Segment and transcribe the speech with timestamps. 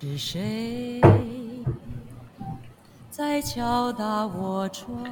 [0.00, 1.00] 是谁？
[3.10, 5.04] 在敲打我窗。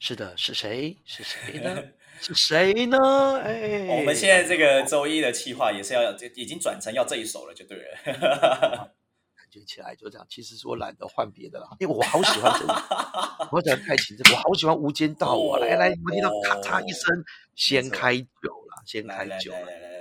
[0.00, 0.96] 是的，是谁？
[1.04, 1.80] 是谁呢？
[2.20, 2.98] 是谁呢？
[3.38, 3.86] 哎。
[3.98, 7.84] 我们现在这个周一的计划也是要，已经转成要这一首了，就对了。
[9.36, 12.72] 感觉起来就这样，其实是我懒得换别的了，因为我好喜欢这个。
[12.74, 13.78] 我好喜欢，
[14.32, 15.36] 我好喜欢无间道。
[15.36, 17.24] 我来来，我听到咔嚓一声，
[17.54, 19.95] 先开酒了，先开酒了。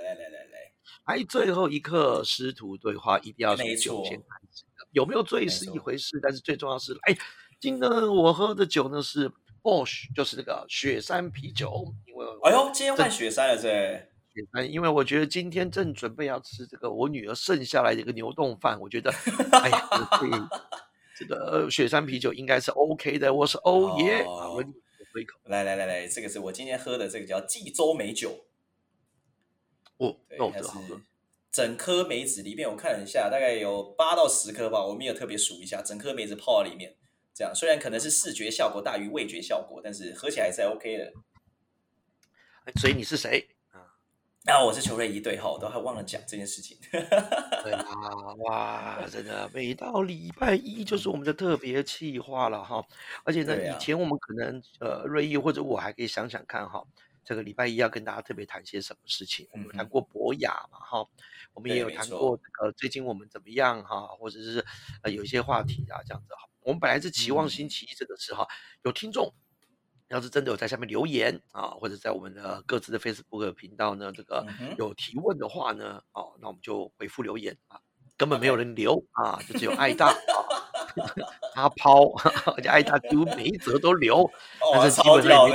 [1.06, 7.16] 哎，最后一刻师徒对话一定要从酒先开始的，有没有醉是一回事，但是最重要是，哎，
[7.60, 9.32] 今天呢我喝的酒呢是
[9.62, 13.70] Bosch，就是那个雪山啤酒，因为哎呦，今天换雪山了，这
[14.34, 19.12] 雪山，因为我觉得今天正准备要吃这个我女儿剩下来的一个牛冻饭，我觉得，
[19.52, 19.88] 哎呀，
[20.20, 20.32] 可以
[21.18, 24.56] 这个雪山啤酒应该是 OK 的，我是欧耶，我
[25.14, 28.46] 喝一口，来来来来，这个是我今天喝的，这个叫冀州美酒，
[29.98, 31.02] 哦，那我它是这好喝，
[31.52, 36.96] 整颗梅子里面，我看了一下，大概有八到十颗吧，我没有特别数一下，整颗梅子泡在里面，
[37.34, 41.14] 这样虽然可能是视觉效果大于味觉效果，但是喝起来还是 OK 的。
[42.66, 43.48] 哎所以你是谁？
[44.46, 46.78] 啊，我是球瑞怡，对哈，我都还忘了讲这件事情。
[46.92, 47.02] 对
[47.74, 52.86] 啊，哇，真的，每到礼拜一就是我们的特别企划了哈。
[53.24, 56.84] 而且呢，啊以前我们可能呃，瑞意或者我还可以想想看哈，
[57.26, 59.48] 这个礼拜一要跟大家特别谈些什么事情。
[59.52, 61.06] 我们嗯哼谈过博雅嘛哈，
[61.54, 64.64] 我们也有谈过这个最近我们怎么样哈，或者是
[65.02, 66.48] 呃有一些话题啊这样子哈。
[66.62, 68.48] 我们本来是期望嗯星期一这个是哈，
[68.84, 69.34] 有听众。
[70.10, 74.46] 要是真的有在下面留言啊，或者在我们的各自的 Facebook 频道呢，这个
[74.78, 77.82] 有提问的话呢，哦，那我们就回复留言啊，
[78.16, 80.16] 根本没有人留啊，就只有爱大啊，
[81.58, 82.12] 阿抛，
[82.56, 84.30] 而且爱大几乎每一则都留，
[84.74, 85.50] 但，是基本上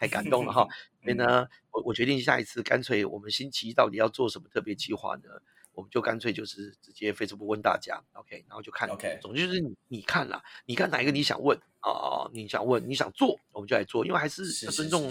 [0.00, 0.66] 太感动了哈。
[1.02, 5.28] 所以呢，我我决定下一次干脆我们星期一到底要做什么特别计划呢？
[5.72, 15.10] 我们就干脆就是直接 Facebook 问大家，OK，然后就看 OK 总之就是你你看了，你看哪一个你想问啊、你想问你想做，我们就来做，因为还是尊重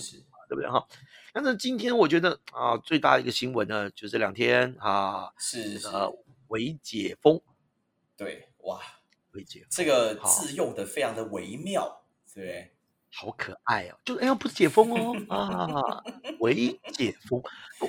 [0.50, 0.86] 对不对哈？
[1.32, 6.14] 但是今天我觉得啊，最大的一个新闻呢，就是这两天啊，是是这，个
[6.50, 7.42] 微解封，
[8.18, 8.82] 对，哇，
[9.32, 12.04] 微解封这个好字用的非常的微妙，
[12.36, 12.74] 对？
[13.12, 16.04] 好可爱哦，就哎呀不是解封哦啊，
[16.40, 17.42] 微解封，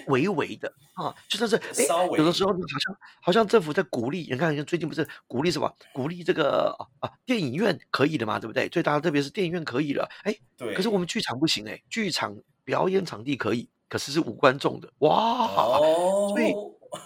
[0.07, 5.73] 微微的啊，就算是哎稍微有的时候好像好像政府在鼓励，你看最近不是鼓励什么？
[5.93, 8.69] 鼓励这个啊啊电影院可以的嘛，对不对？
[8.69, 10.75] 最大的特别是电影院可以了，哎，对。
[10.75, 15.47] 可是我们剧场不行哎，剧场表演场地可以，可是是无观众的，哇！
[15.47, 16.53] 哦，所以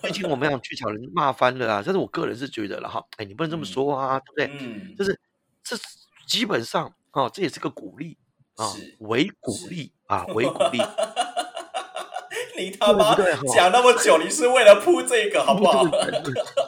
[0.03, 4.59] 最近我们让剧场人骂翻了啊，但是我个人是觉得了哈，哎，你不能这么嗯说啊，对不对？
[4.65, 5.19] 嗯，就是
[5.63, 5.83] 这是
[6.27, 8.17] 基本上啊，这也是个鼓励
[8.57, 10.79] 啊，为鼓是励啊，为鼓励，
[12.59, 13.15] 你他妈
[13.55, 15.85] 讲那么久，你是为了铺这个好不好？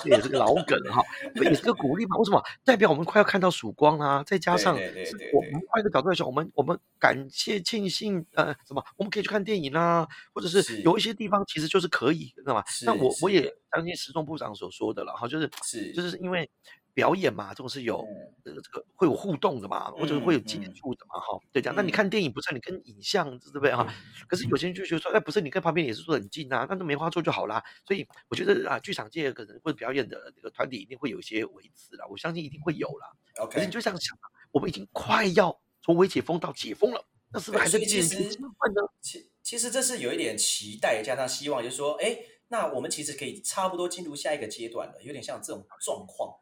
[0.02, 1.02] 这也是个老梗哈，
[1.34, 2.16] 这也是个鼓励嘛？
[2.16, 2.42] 为什么？
[2.64, 12.62] 代表我们快要看到曙光啦，再加上我们换一个角度来讲，我们我们感谢庆幸呃什么，我们可以去看电影啦，或者是是有一些地方其实就是可以，知道吗？
[12.84, 16.48] 那我我也相信时钟部长所说的了哈，就是是就是因为
[16.96, 18.00] 表演嘛，这种是有
[18.44, 21.76] 嗯呃这个会有互动的嘛，或者会有接触的嘛，哈，对这样。
[21.76, 23.86] 那你嗯看电影不是你跟影像对不对哈？
[24.26, 27.62] 可是有些人就觉得说，哎，不是你跟旁边也是坐很近啊，那就没话做就好啦。
[27.84, 33.12] 所以我觉得啊，剧场界可能或者表演的这个团体一定会有一些维持啦，我相信一定会有啦。
[33.50, 38.80] 可是你就这样想啊，我们已经快要从微解封到解封了，那是不是还在对所以其实变成兴奋呢？
[39.02, 42.16] 其其实这是有一点期待加上希望，就是说，哎，
[42.48, 46.34] 那我们其实可以差不多进入下一个阶段了，有点像这种状况。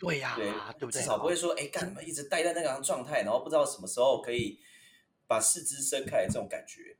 [0.00, 1.00] 对呀、对，对不对？
[1.00, 4.58] 至少不会说，哎，干什么一直待在那个状态，然后不知道什么时候可以
[5.28, 6.96] 把四肢伸开这种感觉。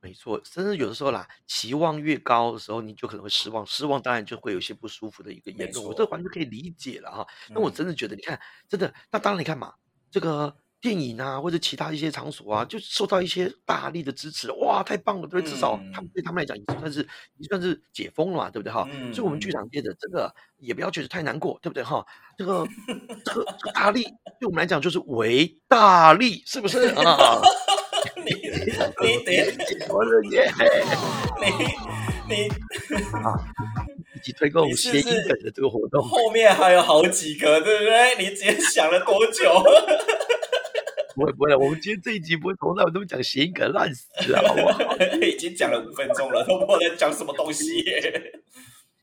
[0.00, 7.26] 没错，甚至有的时候啦，期望越高的时候，你就可能会失望，失望当然就会有一些不舒服的一个严重，我这完全可以理解了哈。
[7.48, 8.38] 那我嗯真的觉得，你看，
[8.68, 9.72] 真的，那当然你看嘛，
[10.10, 15.40] 这个电影啊，或者其他一些场所啊，就受到一些大力的支持，哇，太棒了，对？
[15.40, 18.86] 至少他们嗯对他们来讲，已经算是已经算是解封了嘛，对不对哈？
[19.10, 22.04] 所以我们剧嗯场界的这个也不要觉得太难过，对不对哈？
[22.36, 22.66] 这个
[23.24, 24.02] 这个这个大力
[24.38, 27.40] 对我们来讲就是为大力，是不是 啊？
[28.16, 30.52] 你你得我的耶！
[31.40, 31.46] 你
[32.28, 32.44] 你
[34.14, 36.02] 以及推广谐音梗的这个活动。
[36.06, 38.16] 后面还有好几个，对不对？
[38.18, 39.64] 你今天想了多久？
[41.14, 44.96] 不会不会，我们今天这一集不会从来我都讲谐音梗烂死了，好不好？
[45.22, 47.84] 已经讲了五分钟了，都不知道在讲什么东西。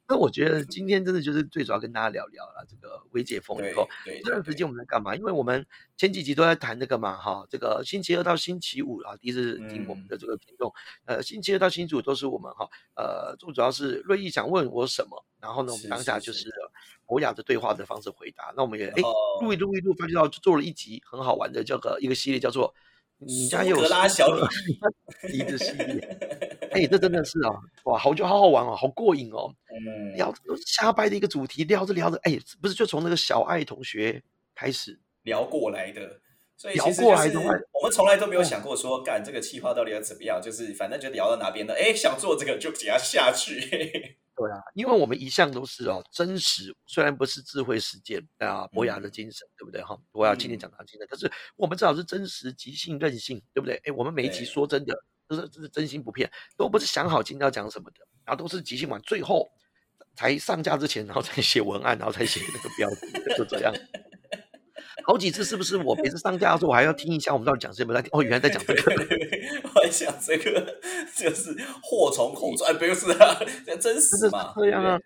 [0.07, 3.88] 那我觉得今天真的就是最主要跟大家聊聊了这个微解封以后，
[4.24, 5.15] 这段时间我们在干嘛？
[5.15, 5.65] 因为我们
[5.95, 10.74] 前几集都在谈这个嘛，哈，这个星期二到星期五啊，第一次听我们嗯的这个听众，
[11.06, 16.51] 呃，星期二到星期五都是我们哈，呃，最主要是瑞意想问我什么，然后呢，我们当下就是是
[17.06, 18.53] 博雅的对话的方式回答。
[18.56, 19.01] 那我们也哎
[19.42, 22.75] 录一录一录，发觉到做了一集很好玩的这个一个系列，叫做
[23.26, 24.42] 你家有格拉小李
[25.32, 26.00] 梨的系列。
[26.72, 27.54] 哎，这真的是啊，
[27.86, 29.54] 哇，好就好好玩哦，好过瘾哦。
[29.70, 30.34] 嗯，聊
[30.66, 34.22] 瞎掰的一个主题，聊着聊着，哎，不是就从那个小爱同学
[34.56, 36.20] 开始，聊过来的。
[36.62, 37.38] 所以聊其实就是
[37.72, 43.60] 我们从来都没有哦想过说，干这个企划到底要怎么样，就是反正就聊到哪边的，哎，想做这个就给它下去。
[44.38, 49.98] 对啊，因为我们一向都是哦，真实，虽然不是智慧实践啊，博雅的精神，对不对哈？
[50.12, 53.81] 博雅青年嗯讲到精神，可是我们至少是真实、即兴、任性，对不对？
[53.84, 54.94] 哎，我们每一集对说真的，
[55.28, 59.50] 都是这是真心不骗，都不是想好今天要讲什么的，然后都是即兴完，最后
[60.16, 63.74] 才上架之前，然后再写文案，然后再写那个标题，就这样。
[65.06, 67.94] 好几次是不是我每次上架的时候，我还要听一下我们到底讲什么？
[68.12, 68.94] 哦，原来在讲这个。
[69.74, 70.80] 我在想这个
[71.16, 75.00] 就是祸从口出，哎，不是啊，这真实嘛，这样啊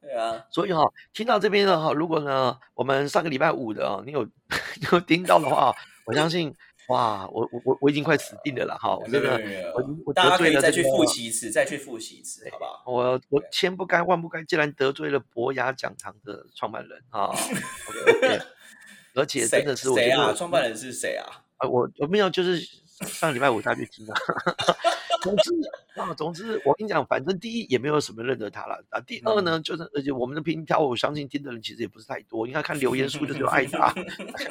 [0.00, 0.82] 对啊，所以哈、
[1.12, 4.24] 听到这边的哈，如果呢，我们上个礼拜五的哦，你有
[4.80, 5.74] 你有听到的话，
[6.06, 6.54] 我相信
[6.88, 8.96] 哇，我我我我已经快死定了啦哈！
[8.96, 12.82] 我没真的有没有没有我我大家可以得罪了这个再去复习一次，再去复习一次，好不好？
[12.86, 17.26] 我我千不该万不该，竟然得罪了博雅讲堂的创办人啊！
[17.90, 18.40] OK，OK
[19.18, 20.28] 而且真的是我觉谁啊？
[20.28, 21.26] 得创办人是谁啊？
[21.56, 22.60] 啊，我我没有，就是
[23.04, 24.14] 上礼拜五他去听啊。
[25.20, 25.50] 总之
[25.96, 29.00] 啊，总之我跟你讲，反正第一也没有什么认得他了啊。
[29.00, 32.46] 第二呢，就是而且我们的频道，我相信听的人其实也不是太多。
[32.46, 33.92] 你看看留言数就只有艾达，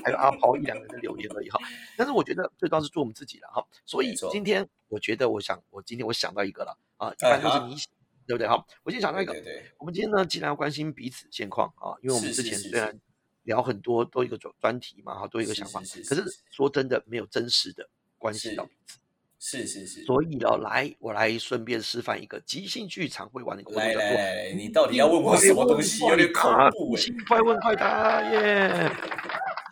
[0.04, 1.58] 还有阿抛一两个人的留言而已哈。
[1.96, 3.66] 但是我觉得最重要是做我们自己了哈。
[3.86, 7.88] 所以今天我觉得，我想我今天我想到一个了啊，一般都是你想
[8.28, 8.62] 对不对哈？
[8.84, 13.00] 我今天想到一个对，对对，我们今天呢，既然要关心彼此现况啊，因为我们之前虽然
[13.48, 19.00] 聊很多都一个专专题嘛，哈，都有一个想法，是是可是是说真的，没有真实的关系到彼此。
[19.40, 20.04] 是是是。
[20.04, 26.06] 所以呢，来我来顺便示范一个即兴剧场会玩的一个活动，来叫做来来来，你到底要问我什么东西？
[26.06, 27.00] 有点恐怖哎。
[27.00, 28.92] 即兴快问快答耶！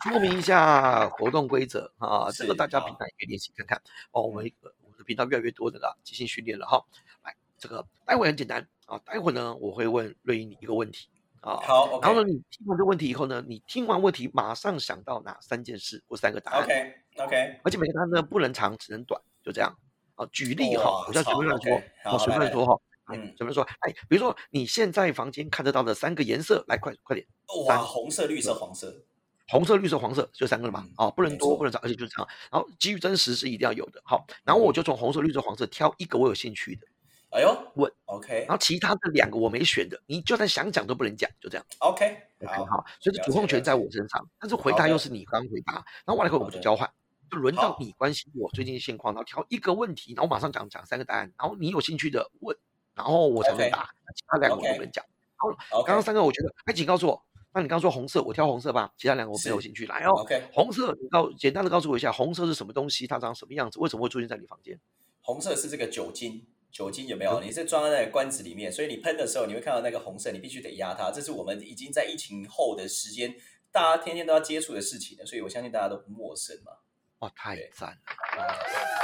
[0.08, 3.82] 说明一下活动规则啊， 这个大家平常也可以练习看看
[4.12, 4.22] 哦。
[4.22, 6.82] 我们呃我们的频道越来越多的啦，即兴训练了哈。
[7.24, 11.08] 来，这个待会很简单啊，待会呢我会问瑞英你一个问题
[11.40, 19.76] 啊，好然后呢你听完这个问题以后呢，你听完问题马上想到哪三件事或三个答案 OK OK，而且每个答案呢不能长，只能短，就这样。
[20.16, 20.26] 啊。
[20.32, 27.26] 举例哈，哇我叫随便乱说随便乱说哈，哎嗯，随便说，哎，比如说你现在房间看得到的三个颜色，来快快点，
[27.68, 29.04] 哇，红色、绿色、黄色，
[29.48, 32.28] 红色、绿色、黄色，就三个了嘛嗯，啊，不能多，不能少，而且就是这样。
[32.50, 36.86] 然后基于真实是一定要有的，好，然后我就从红色、绿色、黄色挑一个我有兴趣的，
[37.30, 41.66] 哎呦，问，OK 然后其他的两个我没选的，你就算想讲都不能讲，就这样。
[41.80, 45.74] OK，OK，好，好，所以了主控权在我身上，但是回答又是你刚回答，
[46.04, 46.88] 然后完了以后我们就交换，
[47.30, 52.56] 就轮到你关心我最近现况，然后挑一个问题，然后马上讲讲三个答案，然后你有兴趣的问，
[52.94, 55.04] 然后我才能答，其他两个我都不能讲。
[55.38, 59.84] OK，刚刚三个我觉得，哎，请告诉我，那你刚刚说红色，我挑红色吧，其他两个我没有兴趣。
[59.86, 63.06] 来哦，OK，红色，你告简单的告诉我一下，红色是什么东西？
[63.06, 63.78] 它长什么样子？
[63.78, 64.78] 为什么会出现在你房间？
[65.20, 67.40] 红色是这个酒精，酒精有没嗯有？
[67.40, 71.10] 你是装在那个罐子里面，所以你喷的时候，你会看到那个红色，你必须得压它。
[71.10, 73.34] 这是我们已经在疫情后的时间，
[73.72, 76.72] 大家天天都要接触的事情了，所以我相信大家都不陌生嘛。
[77.20, 77.88] 哇，太赞
[78.36, 78.46] 了！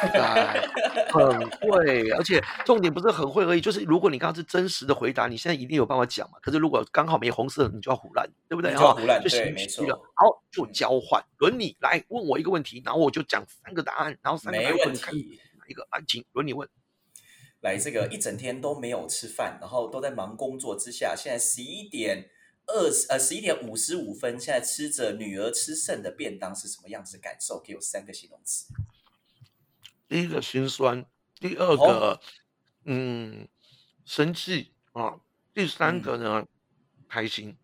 [1.09, 6.39] 很会，而且重点不是很会而已，就是如果你刚刚是真实的回答，你现在一定有办法讲嘛。
[6.43, 8.75] 可是如果刚好没红色，你就要胡乱，对不对？
[8.75, 10.05] 就胡乱就对没心虚了错。
[10.15, 15.41] 好，就交换，轮你来问我一个问题，然后我就讲三个答案，然后三个答没问题。
[15.59, 15.89] 哪一个？
[15.91, 16.69] 来，请轮你问。
[17.63, 22.29] 来，这个一整天都没有吃饭，然后都在忙工作之下，现在十一点
[22.67, 27.61] 二十呃十一点五十五分，现在吃着女儿吃剩的便当是什么样子的感受？
[27.61, 28.67] 给我三个形容词。
[30.09, 31.07] 第一个心酸，
[31.39, 32.21] 第二哦个、
[32.85, 33.49] 嗯
[34.05, 35.21] 生气啊，
[35.55, 36.47] 第三嗯个呢、
[37.09, 37.57] 开心。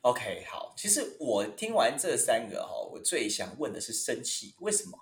[0.00, 4.98] OK，好，其实我听完这三个哈、我最想问的是生气，为什么？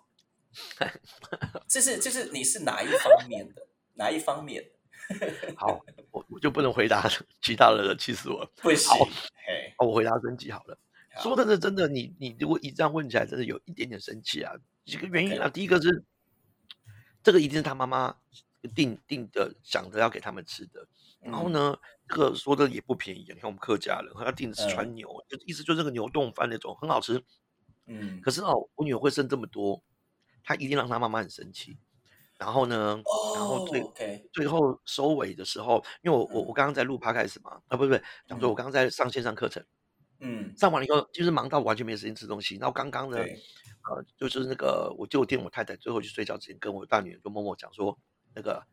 [1.68, 3.66] 这是这是你是哪一方面的？
[3.94, 4.64] 哪一方面？
[5.56, 7.08] 好，我我就不能回答
[7.40, 8.50] 其他人了，气死我了。
[8.56, 10.78] 不行好，嘿，哦，我回答升级好了。
[11.14, 14.52] 好说真的，真的，你你如果一这样问起来，真的有一点点生气啊。
[14.84, 16.04] 几个原因啊，第一个是
[17.22, 18.14] 这个一定是他妈妈
[18.74, 20.86] 定定的，想着要给他们吃的。
[21.20, 21.52] 然后嗯？
[21.52, 21.78] 呢，
[22.08, 23.34] 这个说的也不便宜啊。
[23.34, 27.22] 你看我们客家人，他定的是嗯川牛，就意思就是那个牛冻饭那种，很好吃。
[27.86, 29.82] 嗯，可是哦，我女儿会剩这么多，
[30.48, 31.76] 她一定让他妈妈很生气。
[32.38, 33.02] 然后呢，
[33.34, 37.94] 然后哦最最后收尾的时候，因为我我嗯我刚刚在录 podcast 嘛，啊不不，
[38.26, 39.62] 讲说我嗯刚刚在上线上课程，
[40.20, 42.56] 嗯，上完了以后就是忙到完全没时间吃东西。
[42.56, 43.42] 然后刚刚呢，对，
[43.90, 47.98] 呃，就是那个我就电我太太最后去睡觉之前，跟我大女儿就默默讲说，
[48.34, 48.64] 那个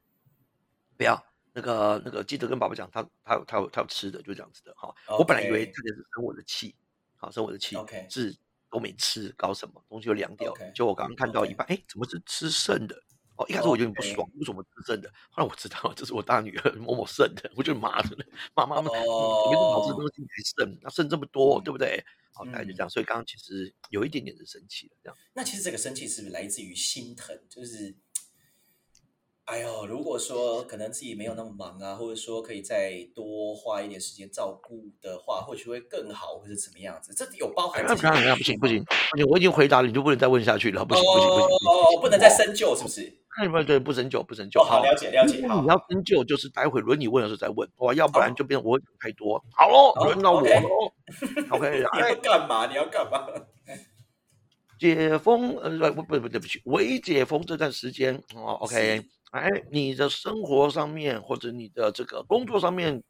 [0.95, 1.19] 不要
[1.51, 4.93] 那个那个记得跟爸爸讲，他他有他有他有吃的，就这样子的哈。
[5.17, 6.75] 我本来以为太太是生我的气，
[7.15, 7.75] 好生我的气
[8.11, 8.37] 是
[8.75, 10.53] 都没吃，搞什么东西就凉掉
[10.85, 12.95] 果我刚刚看到一半，哎，怎么是吃剩的？
[13.37, 15.09] 哦，一开始我有点不爽，为什么吃剩的？
[15.29, 18.17] 后来我知道 这是我大女儿某某剩的，我就妈的，
[18.53, 22.03] 妈妈们，嗯有这么好吃东西你还剩，那剩这么多，对不对？
[22.33, 22.89] 好，大概就嗯这样。
[22.89, 25.17] 所以刚刚其实有一点点的生气了，这样。
[25.33, 27.33] 那其实这个生气是不是来自于心疼？
[27.49, 27.95] 就是，
[29.45, 37.13] 哎呦，如果说可能自己没有那么忙啊，或者说可以再多花一点时间照顾的话，或许会更好，或者怎么样子？
[37.13, 41.69] 这有包含不行，不行，不行，不行，我已经回答了，你就不能再问下去了，不行，不行，不行，不行。
[41.69, 43.13] 哦，不能再深究，是不是？
[43.37, 44.59] 那 不对，不深究，不深究。
[44.61, 49.39] 哦，好，了解了解，好你，要深究，就是待会轮你问的时候再问，哇，要不然就变成我讲太多。
[49.55, 50.91] 好喽，轮到我喽。
[51.55, 52.65] OK， 你哎要，干嘛？
[52.65, 53.27] 你要干嘛？
[54.79, 63.03] 解封，呃，不不不，对不起，未解封这段时间哦，OK，是哎，你的生活上面或者你的这个工作上面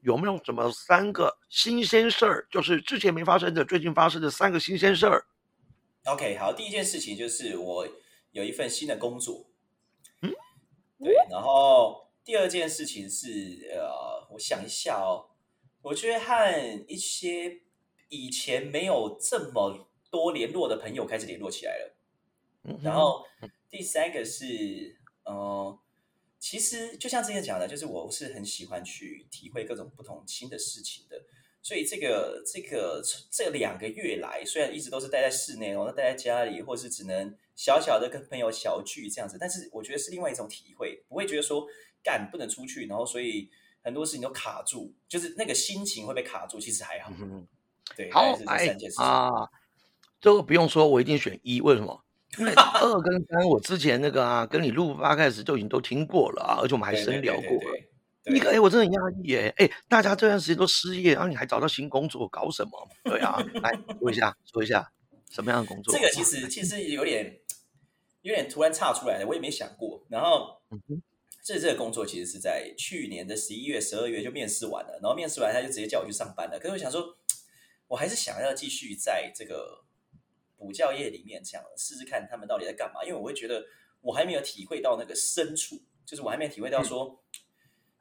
[0.00, 2.46] 有没有什么三个新鲜事儿？
[2.50, 5.26] 就是之前没发生的，最近发生的三个新鲜事儿。
[6.06, 7.86] OK，好，第一件事情就是我
[8.30, 9.50] 有一份新的工作，
[10.22, 10.32] 嗯，
[10.98, 15.28] 对，然后第二件事情是呃，我想一下哦，
[15.82, 17.60] 我觉得和一些
[18.08, 21.92] 以前没有这么多联络的朋友开始联络起来了。
[22.68, 23.24] 嗯然后
[23.68, 25.78] 第三个是，呃，
[26.38, 31.22] 其实就像之前讲的，就是我是很喜欢去体会各种不同新的事情的。
[31.62, 41.66] 所以这个这个这两个月来，虽然一直都是待在室内哦，待在家里，或是只能小小的跟朋友小聚这样子，但是我觉得是另外一种体会，不会觉得说
[42.04, 43.50] 干不能出去，然后所以
[43.82, 47.12] 很多事情都卡住，就是那个心情会被卡住，其实还好。
[47.18, 47.44] 嗯
[47.96, 49.04] 对，大概好，是这三件事情。
[49.04, 49.50] 啊，
[50.20, 52.04] 这个不用说，我一定选一，为什么？
[52.38, 57.80] 因为二跟三，我之前那个啊，跟你录八开始就已经都听过了啊，而且我们还深聊过了。
[58.34, 59.54] 一个哎，我真的很压抑耶！
[59.56, 62.88] 哎，大家这段时间都失业，然后你还找到新工作，搞什么？
[63.04, 64.90] 对啊，来说一下，说一下
[65.30, 65.94] 什么样的工作？
[65.94, 67.38] 这个其实其实有点
[68.22, 70.04] 有点突然岔出来的，我也没想过。
[70.10, 70.60] 然后
[71.44, 76.58] 这这个工作其实是在去年的十一月、十二月就面试完了，然后面试完他就直接叫我去上班了。
[76.58, 77.06] 可是我想说，
[77.86, 79.84] 我还是想要继续在这个
[80.56, 83.64] 补教业里面这样试试看他们到底在干嘛，因为我会觉得
[84.00, 87.22] 我还没有体会到那个深处，就是我还没有体会到说。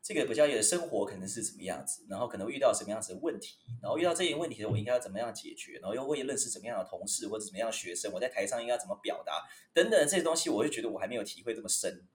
[0.08, 9.44] 这个补教业的生活可能是什么样子，然后可能会遇到什么样子的问题，然后遇到这些问题的我应该要怎么样解决，然后又会认识怎么样的同事或者怎么样的学生，我在台上应该怎么表达
[9.74, 12.06] 等等这些东西，我会觉得我还没有体会这么深，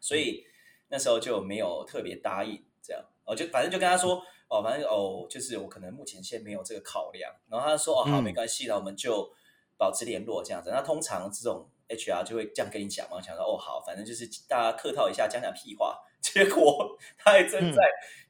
[0.00, 0.46] 所以
[0.88, 8.24] 那时候就没有特别答应这样，我就反正就跟他说哦，反正哦，就是我可能目前先没有这个考量，然后他说哦好，嗯。
[8.24, 9.30] 没关系，那我们就
[9.78, 10.68] 保持联络这样子。
[10.70, 16.04] 那通常这种 HR 就会这样跟你讲嘛，我想说哦好，反正就是大家客套一下，讲讲屁话。
[16.20, 17.80] 结果他还真在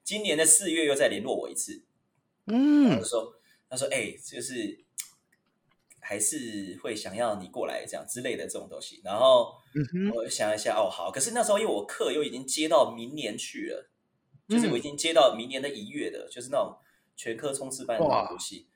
[0.04, 1.82] 今年的四月又再联络我一次，
[2.46, 3.34] 他嗯他说
[3.70, 4.84] 他说哎、就是
[5.98, 9.00] 还是会想要你过来这样之类的这种东西。
[9.02, 9.54] 然后
[10.14, 13.90] 我想一下，哦好，可是那时候因为我课又已经接到明年去了，
[14.46, 16.76] 就是我已嗯经接到明年的一月的，就是那种
[17.16, 18.68] 全科冲刺班的那哇种东西。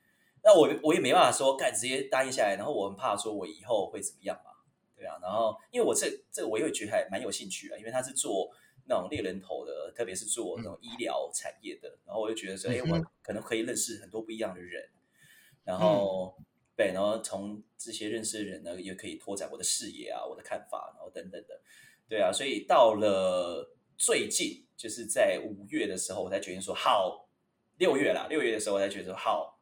[0.43, 4.51] 那我我也没办法说，干直接答应下来，然后我很怕说我以后会怎么样嘛，
[4.95, 5.17] 对啊。
[5.21, 8.51] 然后因为我这这我也觉得还蛮有兴趣啊，因为他是做
[8.85, 14.83] 那种猎人头的，特别是做那种医疗产业的，然后我就觉得说，哎、我可能可以认识很多不一样的人，
[15.63, 16.35] 然后、
[16.75, 21.61] 对，然后从这些认识的人呢，也可以拓展我的视野啊，我的看法，然后等等的，
[22.09, 27.29] 对啊，所以到了最近，就是在五月的时候，我才决定说好，
[27.77, 29.52] 六月啦，六月的时候我才觉得说好，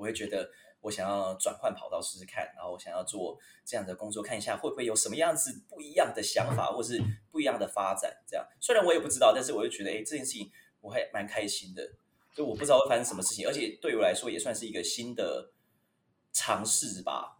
[0.00, 6.98] 我会觉得我想要转换跑道试试看，然后我想要做这样的工作，看一下会不会有什么样子不一样的想法， 或是
[7.30, 8.10] 不一样的发展。
[8.26, 11.86] 这样虽然我也不知道，但是我就觉得，哎，这件事情我还蛮开心的。
[12.34, 15.52] 就我不知道会发生什么事情，而且对我来说也算是一个新的
[16.32, 17.36] 尝试吧。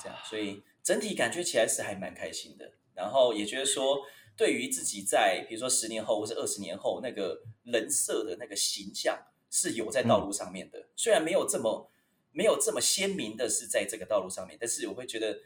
[0.00, 2.70] 这样，所以整体感觉起来是还蛮开心的。
[2.94, 3.98] 然后也觉得说，
[4.36, 9.18] 对于自己在比如说十年后或是二十年后那个人设的那个形象
[9.50, 11.90] 是有在道路上面的，虽然没有这么
[12.32, 15.38] 没有这么鲜明的是在这个道路上面，但是我会觉得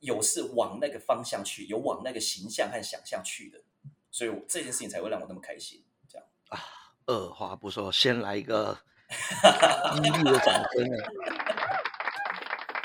[0.00, 3.60] 有是往那个方向去，有往那个形象和想象去的，
[4.10, 5.84] 所以我这件事情才会让我那么开心。
[6.08, 6.58] 这样啊，
[7.06, 8.76] 二话不说，先来一个
[9.94, 10.90] 激励的掌声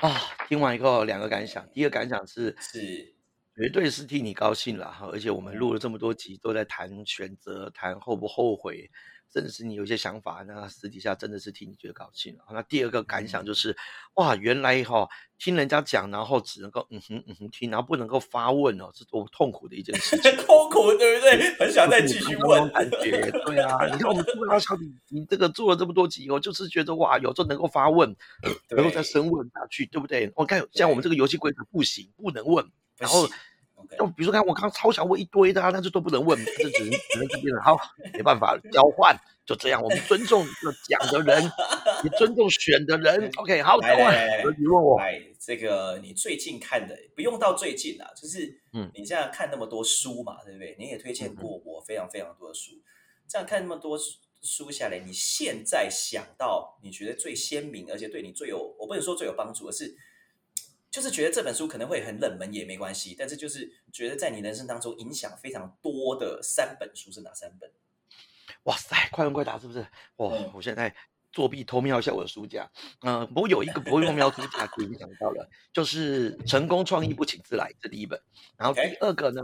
[0.02, 0.10] 啊！
[0.10, 3.16] 啊，听完以后两个感想，第一个感想是，是
[3.56, 8.92] 绝对是替你高兴了哈，而且我们录了这么多集，都在谈选择，谈后不后悔，
[9.34, 12.43] 甚至是你有一些想法，那私底下真的是替你觉得高兴了。
[12.51, 13.75] 那第二个感想就是，
[14.15, 15.07] 哇，原来哈
[15.38, 20.31] 听人家讲，然后只能够嗯哼嗯哼听，然后不能够发问哦，是多痛苦的一件事情。
[20.46, 21.55] 痛苦对不对？
[21.60, 22.72] 很想再继续问。
[22.72, 28.15] 感觉对啊，你看我们 做到小弟，你这个做了这么多集哦，就是觉得哇，有时候能够发问，
[28.69, 30.31] 能够再深问下去，对不对？
[30.36, 32.65] 我看像我们这个游戏规则不行，不能问。
[32.98, 33.27] 然后，
[33.98, 37.62] 就比如说看我刚刚超想问一堆的啊，但是都不能问，这只能只能这边了。
[37.62, 37.77] 好，
[38.13, 39.15] 没办法，交换
[39.46, 39.82] 就这样。
[39.82, 40.46] 我们尊重
[40.89, 41.44] 讲的人，
[42.03, 43.29] 也尊重选的人。
[43.38, 43.96] OK，好，来
[44.44, 50.75] 问我，来这个你最近看的，不用到最近啊，就是嗯，你现在看那么多书嘛，对不对？
[50.79, 52.72] 你也推荐过我非常非常多的书，
[53.27, 53.98] 这样看那么多
[54.41, 59.96] 书下来，你现在想到你觉得最鲜明，而且对你最有，我不能说最有帮助，而是。
[60.89, 67.70] 就是觉得这本书可能会很冷门也没关系，但是就是觉得在你人生当中影响非常多的三本书是哪三本？
[68.63, 69.86] 哇塞，快问快答是不是？
[70.15, 70.96] 哇，我现在
[71.32, 78.20] 作弊偷瞄一下我的书架，嗯，不过有一个不用瞄书架可以想到了，就是成功创意不请自来，这第一本。
[78.58, 79.41] 然后第二个呢，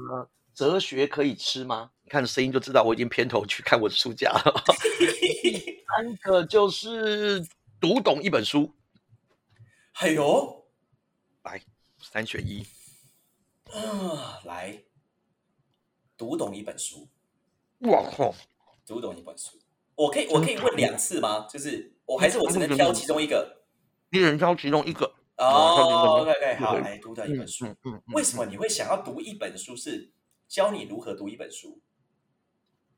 [0.56, 1.92] 哲学可以吃吗？
[2.04, 4.64] 你看声音就知道我已经偏头去看我的书架了。
[5.44, 7.46] 第三个就是
[7.80, 8.74] 读懂一本书，
[10.00, 10.63] 哎呦。
[12.14, 12.66] 来，三选一。
[13.74, 14.84] 啊，来
[16.16, 17.10] 读懂一本书。
[17.80, 18.34] 哇靠！
[18.86, 19.58] 读懂一本书，
[19.96, 21.48] 我可以我可以问两次吗？
[21.50, 23.64] 就是我还是我只能挑其中一个？
[24.12, 25.16] 一人挑其中一个。
[25.38, 27.66] 哦，OK OK，好，来读懂一本书。
[27.84, 29.76] 嗯，为什么你会想要读一本书？
[29.76, 30.12] 是
[30.48, 31.82] 教你如何读一本书？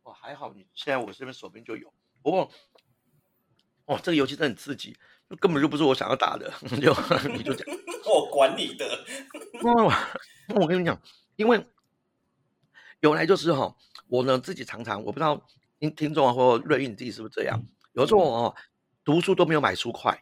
[0.03, 1.93] 哇，还好你现在我这边手边就有。
[2.21, 2.51] 不过，
[3.85, 4.97] 哇，这个游戏真的很刺激。
[5.39, 6.51] 根本就不是我想要打的，
[6.81, 6.93] 就
[7.31, 7.65] 你就讲，
[8.05, 8.85] 我管你的。
[9.61, 9.83] 那
[10.59, 10.99] 我跟你讲，
[11.35, 11.65] 因为
[12.99, 13.75] 有来就是哈，
[14.07, 15.41] 我呢自己常常，我不知道
[15.79, 17.59] 听听众啊或瑞玉你自己是不是这样？
[17.93, 18.55] 有时候哦，
[19.03, 20.21] 读书都没有买书快，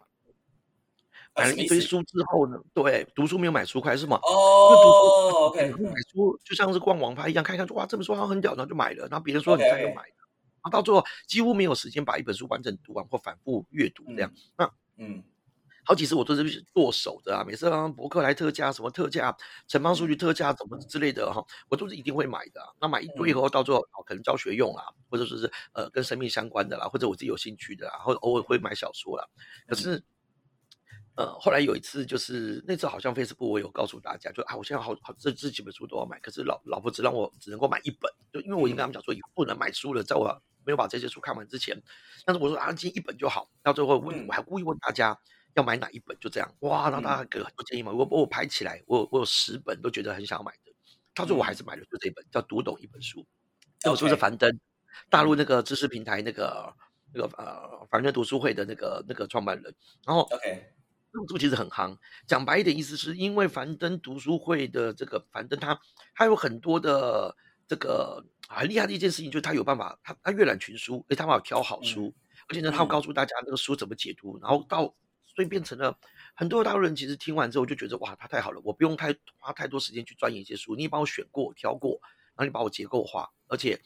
[1.35, 4.19] 买了一堆书之后呢，对，读书没有买书快是吗？
[4.23, 9.07] 哦，OK，买书就像是逛网拍一样，看一看，哇，这本书好像很屌，然后就买了。
[9.09, 14.31] 然后别人说你再就买，然后到最后几乎没有时间把一本书完整读完或反复阅读这样。
[14.55, 15.23] 那嗯，
[15.85, 19.35] 好几次我都是剁手的啊，每次啊博客来特价，什么特价，
[19.67, 22.61] 城邦数据特价，怎么之类的哈，我都是一定会买的。
[22.79, 29.27] 那买一堆以后，到最后可能教学用啊，或者说是呃跟生命相关的啦，或者我自己有兴趣的啦，或者偶尔会买小说啦。
[29.67, 30.03] 可是，
[31.15, 40.41] 呃，后来有一次就是那次好像 Facebook 我有告诉大家，就啊，我现在好好这这几本书都要买，可是老老婆只让我只能够买一本，就因为我已经跟他们讲说以后不能买书了，在我。
[40.65, 41.81] 没有把这些书看完之前，
[42.25, 43.49] 但是我说啊，今天一本就好。
[43.61, 45.17] 到最后问，我还故意问大家
[45.53, 47.91] 要买哪一本，就这样哇，那大家给很多建议嘛。
[47.91, 50.73] 我我排起来，我我有十本都觉得很想要买的，
[51.13, 53.19] 到最后我还是买了就这本，叫《读懂一本书》。
[53.79, 54.59] 这本书是樊登，
[55.09, 56.73] 大陆那个知识平台那个
[57.13, 59.75] 那个呃樊登读书会的那个那个创办人。
[60.05, 60.73] 然后，OK，
[61.11, 61.97] 这本书其实很夯。
[62.25, 65.79] 讲白一点，意思是因为樊登读书会的这个樊登，他
[66.15, 67.35] 他有很多的。
[67.65, 68.23] 这个
[68.59, 72.13] 很厉害的一件事情，就是他有办法，他他阅览群书，而他把挑好书，
[72.47, 74.95] 而且呢，他会告诉大家那个书怎么解读，然后到
[75.35, 75.97] 所以变成了
[76.35, 81.99] 很多大陆人其实听完之后就觉得哇，他太好了，我不用太花太多时间去钻研一些书，你帮我选过、挑过，
[82.35, 83.81] 然后你把我结构化，而且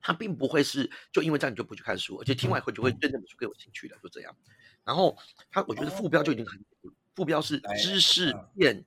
[0.00, 4.36] 他并不会是就因为这样你就不去看书，而且听完以后就会对那本书更有兴趣了，就这样。
[4.84, 5.18] 然后
[5.50, 6.64] 他我觉得副标就已经很
[7.14, 8.84] 副标是知识变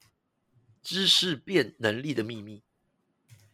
[0.82, 2.63] 知识变能力的秘密，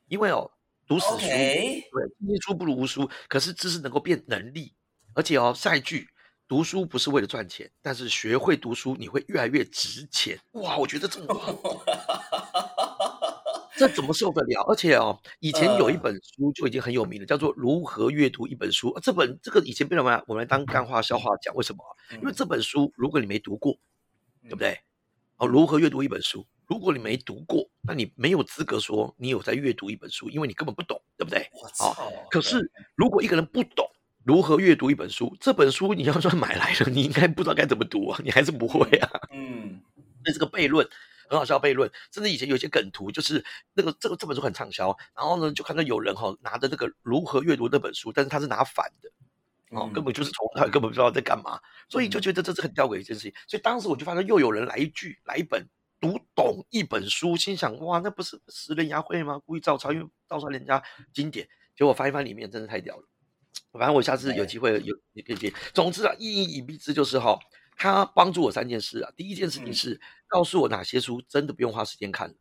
[0.07, 0.51] 因为哦。
[0.87, 1.83] 读死书，对，
[2.19, 3.09] 念书不如无书。
[3.27, 4.73] 可是知识能够变能力，
[5.13, 6.07] 而且哦，下一句，
[6.47, 10.39] 读书不是为了赚钱，但是学会读书，你会越来越值钱。
[10.51, 11.27] 哇，我觉得这么
[13.77, 14.63] 这怎么受得了？
[14.69, 18.89] 而且哦，以前有一本书就已经很有名了，叫做《如何阅读一本书》。
[19.01, 21.83] 这本这个以前被人们我们当干话笑话讲，为什么？
[22.13, 23.75] 因为这本书如果你没读过，
[24.43, 24.79] 对不对？
[25.37, 26.45] 哦，如何阅读一本书？
[26.67, 31.47] 如果你没读过，那你没有资格说你有在阅读一本书，因为你根本不懂，对不对？
[31.79, 31.95] 哦，
[32.31, 33.87] 可是如果一个人不懂
[34.23, 39.09] 如何阅读一本书，这本书你要算买来了，你应该不知道该怎么读啊，你还是不会啊。
[39.31, 39.79] 嗯，
[40.25, 40.87] 那这个悖论
[41.29, 49.11] 很好笑，悖论甚至以前有些梗图，就是那个这个这本书很畅销，然后呢就看到有人哈拿着这个如何阅读那本书，但是他是拿反的，
[49.77, 53.31] 哦，根本就是从他根本不知道在干嘛，所以就觉得这是很吊诡一件事情。
[53.47, 55.63] 所以当时我就发现又有人来一句来一本。
[55.99, 59.39] 读懂一本书，心想哇，那不是食人牙慧吗？
[59.45, 60.81] 故意照抄，因为照抄人家
[61.13, 63.07] 经典，结果翻一翻里面，真的太屌了。
[63.71, 65.53] 反正我下次有机会有也可以接。
[65.73, 67.37] 总之啊，一言以蔽之就是哈，
[67.75, 69.11] 他帮助我三件事啊。
[69.17, 72.33] 第一件事情是告诉我哪些书真的不用花时间看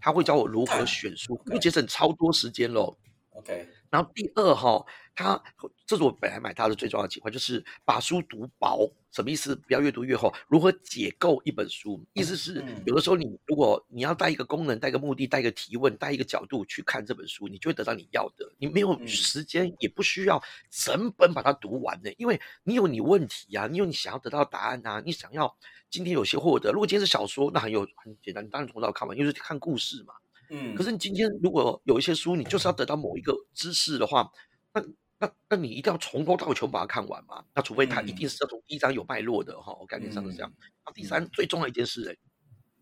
[0.00, 2.96] 他会教我如何选书，会节省超多时间喽。
[3.30, 5.40] OK，然后第二哈，他
[5.86, 9.54] 这是我本来买他的最重要的情况，就是把书读薄，什么意思？
[9.54, 10.34] 不要越读越厚。
[10.48, 12.04] 如何解构一本书？
[12.14, 18.52] 意思是嗯有的时候你如果你要带一个功能、带一个目的、带一个提问、带一个角度去看这本书，你就会得到你要的。
[18.58, 25.56] 你没有嗯时间，也不需要整本把它读完的，因为你有你问题呀、你有你想要得到的答案呐、你想要
[25.88, 26.72] 今天有些获得。
[26.72, 30.14] 如果今天是小说，那很有很简单，你当然从头看完，因为是看故事嘛。
[30.50, 34.28] 嗯，可是你今天如果有一些书，你就是要得到某一个知识的话，
[34.72, 34.82] 那
[35.18, 37.44] 那那你一定要从头到尾全部把它看完嘛？
[37.54, 40.52] 那除非它一定是要从第一章有脉络的哈，我概念上是这样。
[40.84, 42.18] 那第三最重要一件事、欸，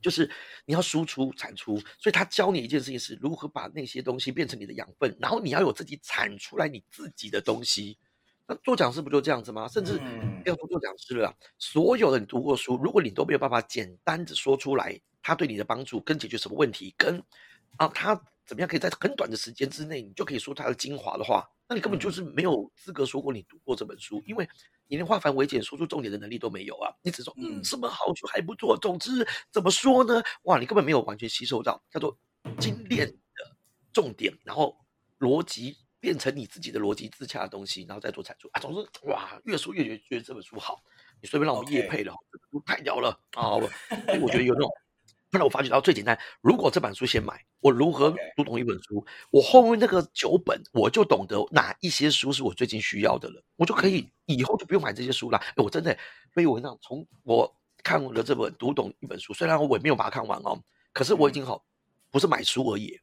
[0.00, 0.28] 就是
[0.64, 7.98] 你要输出产出，所以他教你一件事情是如何把那些东西变成你的养分，然后你要有自己产出来你自己的东西。
[8.48, 9.68] 那做讲师不就这样子吗？
[9.68, 17.22] 甚至要不要说做讲师了啊，所有的你读过书，如果你都没有办法简单的说出来，他对你的帮助跟解决什么问题，跟
[17.76, 24.48] 啊他怎么样可以在很短的时间之内，你就可以说它的精华的话，那你根本就是没有资格说过你读过这本书，因为
[24.88, 26.92] 你连化繁为简、说出重点的能力都没有啊！
[27.02, 30.22] 你只说嗯嗯什么好处还不错，总之怎么说呢？
[30.42, 32.18] 哇，你根本没有完全吸收到叫做
[32.58, 33.56] 精炼的
[33.92, 34.76] 重点，然后
[35.20, 38.60] 逻辑变成你自己的逻辑自洽的东西，然后再做阐述啊。
[38.60, 40.82] 总之，哇，越说越觉得觉得这本书好，
[41.20, 43.54] 你随便让我们业配了，这本书太屌了啊！
[43.54, 43.70] 我
[44.06, 44.70] 所以我觉得有那种。
[45.32, 49.02] 后来我发觉到最简单，如果这本书先买，我如何读懂一本书？
[49.30, 55.38] 我后面那个九本，我就懂得哪一些书是我最近需要的了，我就可以以后就不用买这些书了。
[55.38, 55.96] 哎，我真的，
[56.34, 57.50] 所以我让从我
[57.82, 61.64] 看了这本读懂一本书，虽然我也没有把它看完哦，可是我已经好
[62.10, 63.00] 不是买书而已，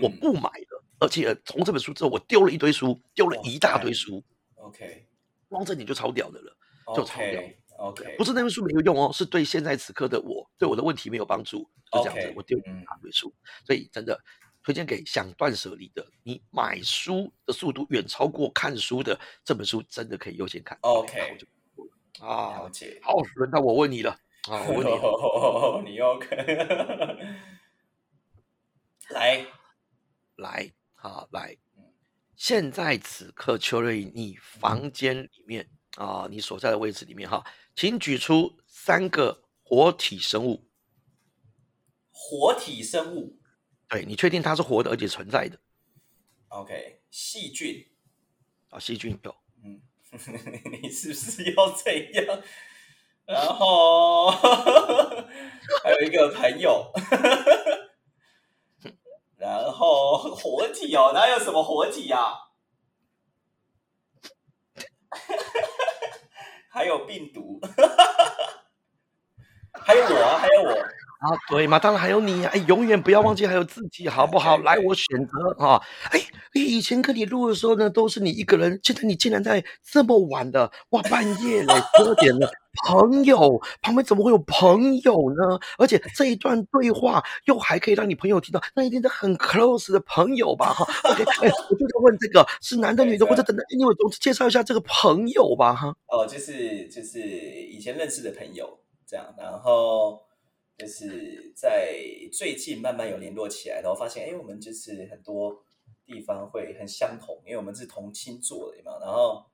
[0.00, 5.06] 我嗯不买了，而且从这本书之后，我丢了一堆书，丢了一大堆书，OK
[5.48, 6.56] 光这点就超屌的了。
[6.94, 7.42] 就超屌
[7.78, 13.32] OK 不是那本书没有用哦，是对现在此刻的我，对我的问题没有帮助，就这样子我丢嗯一大堆书，
[13.64, 14.18] 所以真的
[14.62, 20.76] 推荐给想断舍离的，你买书的速度远超过看书的这本书，真的可以优先看。
[20.80, 21.46] OK 然后就
[22.26, 22.98] 啊了，解。
[23.02, 24.10] 好，轮到我问你了
[24.48, 26.36] 啊，我问你了， 你 OK？
[29.10, 29.46] 来，
[30.36, 31.56] 来啊来，
[32.34, 37.44] 现在此刻邱瑞，你房间里面啊，你所在的位置里面哈，
[37.76, 40.66] 请举出三个活体生物。
[42.10, 43.38] 活体生物
[43.86, 45.60] 对你确定它是活的而且存在的
[46.48, 47.86] OK，细菌，
[48.70, 48.78] 啊？
[48.78, 49.82] 细菌有，嗯，
[50.82, 52.42] 你是不是要这样？
[53.26, 54.30] 然后
[55.82, 56.90] 还有一个朋友，
[59.36, 62.32] 然后活体哦，哪有什么活体啊？
[66.76, 67.58] 还有病毒，
[69.72, 70.74] 还有我啊，还有我，
[71.18, 76.20] 啊，对嘛，当然还有你呀、哎，永远不要忘记还有自己，好不好来，我选择啊，哎，
[76.52, 82.50] 以前跟你录的时候呢，都是你一个人，现在你竟然在这么晚的，哇，半夜了，十二点了，
[82.86, 85.58] 朋友旁边怎么会有朋友呢？
[85.78, 90.74] 而且这一段对话又还可以让你朋友听到，那一定是很 close 的朋友吧？
[90.74, 95.94] 哈，OK，哎，我就在问这个是男的女的，或者等等，因为我总之介绍一下这个朋友吧，哈。
[96.08, 100.22] 哦，就是就是以前认识的朋友这样，然后
[100.76, 101.98] 就是在
[102.32, 105.64] 最近慢慢有联络起来，然后发现哎，我们就是很多
[106.04, 109.44] 地方会很相同，因为我们是同星座的嘛，然后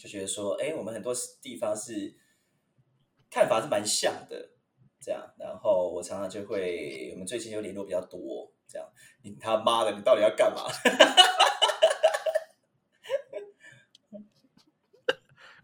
[0.00, 2.12] 就觉得说，哎，我们很多地方是
[3.30, 4.50] 看法是蛮像的，
[5.00, 8.88] 这样，然后我常常就会，我们最近就联络比较多，这样，
[9.22, 10.64] 你他妈的，你到底要干嘛？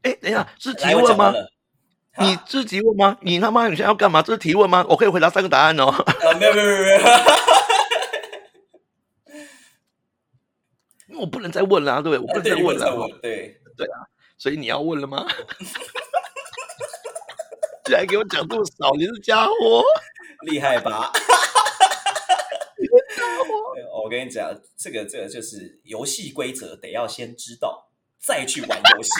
[0.02, 1.32] 哎，等一下，是提问吗？
[2.18, 3.16] 你啊是提问吗？
[3.22, 4.20] 你他妈你现在要干嘛？
[4.22, 4.84] 这是提问吗？
[4.88, 5.86] 我可以回答三个答案哦。
[5.86, 6.04] 啊，
[6.38, 6.98] 没有没有没有没有。
[11.08, 12.26] 因为 我不能再问了、啊，对不对？
[12.26, 13.58] 我不能再问了、能再问，对，
[14.36, 15.26] 所以你要问了吗？
[17.84, 19.82] 竟然给我讲这么少，你是家伙！
[20.46, 21.10] 厉害吧？
[22.76, 29.10] 对 我跟你讲，这个这个就是游戏规则，得要先知道，再去玩游戏。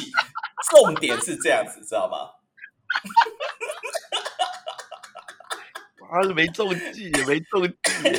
[0.71, 2.42] 重点是这样子，知道吗？
[6.01, 7.73] 妈的，没中计也没中计！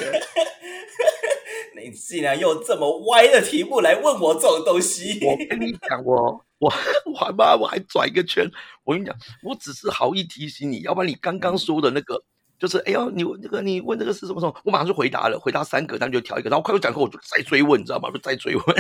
[1.75, 6.73] 你竟然用这么歪的题目来问我这种东西，我跟你讲，我我
[7.05, 8.49] 我还妈我还转一个圈。
[8.83, 12.23] 我跟你讲，我只是好意提醒你，要不然你刚刚说的那个。
[12.59, 18.09] 就是哎呦，你那个你问这个是什么什么，我马上就回答了，回答三个，但就挑一个，然后快速讲课我就再追问，你知道吗？
[18.09, 18.63] 就再追问。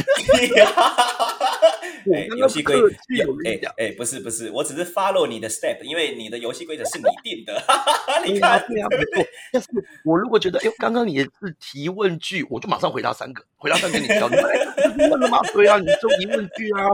[2.05, 7.61] 我哎，游戏规客气有我跟你讲哎哎，不是不是，我只是 follow 你的 step，因为你的游戏规则是你定的。
[8.25, 9.25] 你看，对啊，没错。
[9.51, 9.69] 但是
[10.05, 15.39] 我如果觉得，哎呦，刚刚你是提问句，我就马上回答三个，回答三个你挑，你本来就是问了吗？
[15.53, 16.87] 对啊，你就疑问句啊，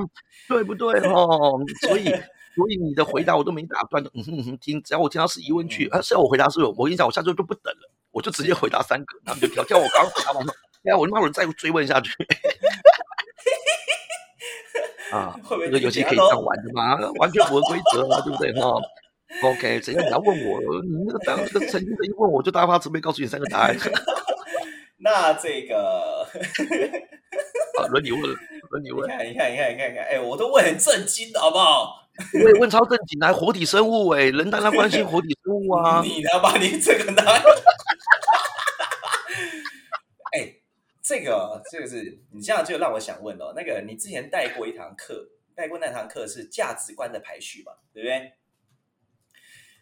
[0.47, 1.59] 对不对哦？
[1.81, 2.05] 所以，
[2.55, 10.53] 所以你的回答我都没打断的，嗯哼嗯哼，听，只要我听到是疑问句，啊，是要我回答是有，我跟你讲，我下周就不等了，我就直接回答三个，然后你就挑，叫我刚刚回答完了，
[10.85, 12.11] 哎呀，我他妈我再追问下去。
[15.11, 16.97] 啊，这个游戏可以这样玩的吗？
[17.19, 18.81] 完全符合规则啊，对不对哈
[19.43, 20.59] ？OK，怎样你要问我？
[20.83, 23.75] 你那个当那个曾经的一问我就大发慈悲告诉你三个答案。
[25.01, 26.27] 那这个，
[27.79, 28.27] 啊，轮你问了，
[28.69, 29.09] 轮你你问。
[29.09, 31.95] 看你看你看你看你看，哎，我都问很震惊的好不好？
[32.43, 36.01] 我也问超正经来活体生物哎、人当然关心活体生物啊。
[36.03, 37.49] 你他妈你这个哪有？
[40.33, 40.53] 哎，
[41.09, 48.33] 这个这个是你这样就让我想问了，那个你之前带过一堂课，带过那堂课是价值观的排序嘛，对不对？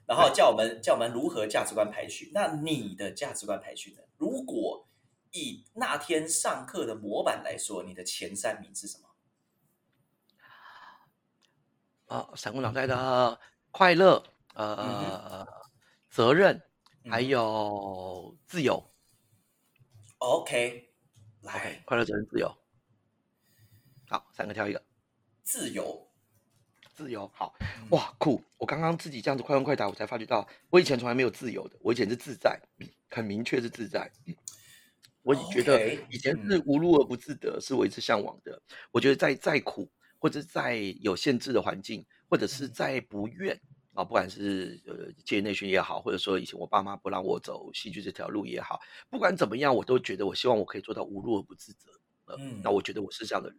[0.06, 2.32] 然后叫我们叫我们如何价值观排序。
[2.34, 3.98] 那你的价值观排序呢？
[4.16, 4.88] 如果
[5.32, 8.98] 以那天上课的模板来说，你的前三名是什
[12.08, 12.16] 么？
[12.16, 13.38] 啊，闪过脑袋的
[13.72, 15.46] 快乐，呃，
[16.10, 16.64] 责任，
[17.04, 18.82] 还嗯有自由。
[20.20, 20.90] OK，
[21.48, 22.54] OK，来快乐、责任、自由。
[24.10, 24.84] 好，三个挑一个。
[25.44, 26.06] 自由，
[26.94, 28.44] 自由，好嗯哇，酷！
[28.58, 32.60] 我刚刚自己这样子快问快答，我才发觉到，我以前从来没有自由的，我以前是自在，
[33.10, 34.12] 很明确是自在。
[35.22, 38.62] 我觉得以前是无路而不自得，是我一直向往的。
[38.92, 43.60] 我觉得在再苦，或者在有限制的环境，或者是嗯再不愿
[43.98, 48.80] 啊，不管是呃戒内训也好，或者说以前我爸妈不让我走戏剧这条路也好，
[49.10, 51.90] 不管怎么样，我都觉得我希望我可以做到无路而不自责。
[52.26, 53.58] 呃，嗯那我觉得我是这样的人。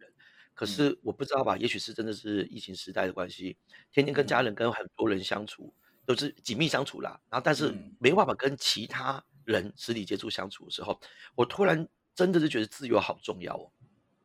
[0.53, 3.57] 可嗯是我不知道吧，也许是真的是疫情时代的关系，
[3.91, 5.73] 天天跟家嗯人跟很多人相处，
[6.05, 7.19] 都是紧密相处啦。
[7.29, 10.97] 然后但是嗯没办法跟其他人实体接触相处的时候，
[11.35, 13.71] 我突然真的是觉得自由好重要哦。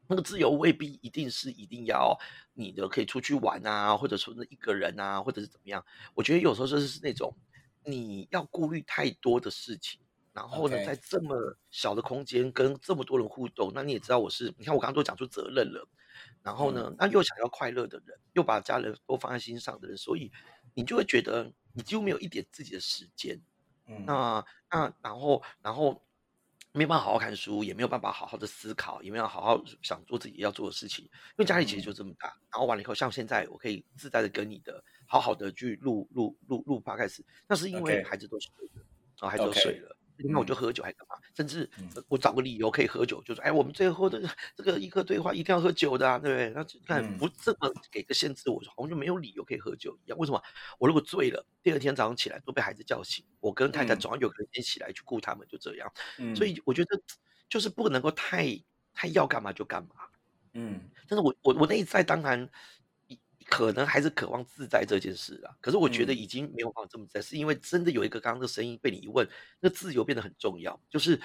[0.09, 2.19] 那个自由未必一定是一定要
[2.53, 5.85] 你的可以出去玩啊，或者说是一个人啊，或者是怎么样。
[6.15, 7.35] 我觉得有时候就是那种
[7.85, 10.01] 你要顾虑太多的事情，
[10.33, 15.89] 然后呢在这么小的空间跟这么多人互动，那你也知道我是，你看我刚刚都讲出责任了，
[16.43, 20.31] 然后呢，那又想要快乐的人，又把家人都放在心上的人，所以
[20.75, 23.41] 你就会觉得你几乎没有一点自己的时间。
[23.87, 26.03] 嗯那那然后然后
[26.75, 32.27] 没有办法好好看书，也没有办法好好的思考，也没有好好想做自己要做的事情，因为家里其实就这么大。
[32.51, 38.83] 然后完了以后，像现在我可以自在的跟你的好好的去录录录录 p 开始，那是因为孩子都睡了，
[39.21, 39.97] 然后孩子都睡了。
[40.17, 41.17] 那我就嗯喝酒还干嘛？
[41.35, 41.69] 甚至
[42.09, 44.23] 我找个理由可以喝酒，就说哎，我们最后的
[44.57, 46.51] 这个一刻对话一定要喝酒的啊，对不对？
[46.51, 50.19] 那就看嗯不这么给个限制，我好像就没有理由可以喝酒一样。
[50.19, 50.43] 为什么？
[50.79, 55.93] 我如果醉了，第二天早上起来都被孩子叫醒，我跟太太嗯总要有个人先起来去顾他们，就这样。
[56.19, 57.01] 嗯所以我觉得
[57.49, 58.47] 就是不能够太
[58.93, 59.97] 太要干嘛就干嘛。
[60.57, 62.74] 嗯但是我我我内在当然一
[63.55, 69.29] 可能还是渴望自在这件事啊，可是我觉得嗯已经没有办法这么自在，是因为真的有一个刚刚的声音被你一问，
[69.61, 70.81] 那自由变得很重要。
[70.91, 71.21] 就是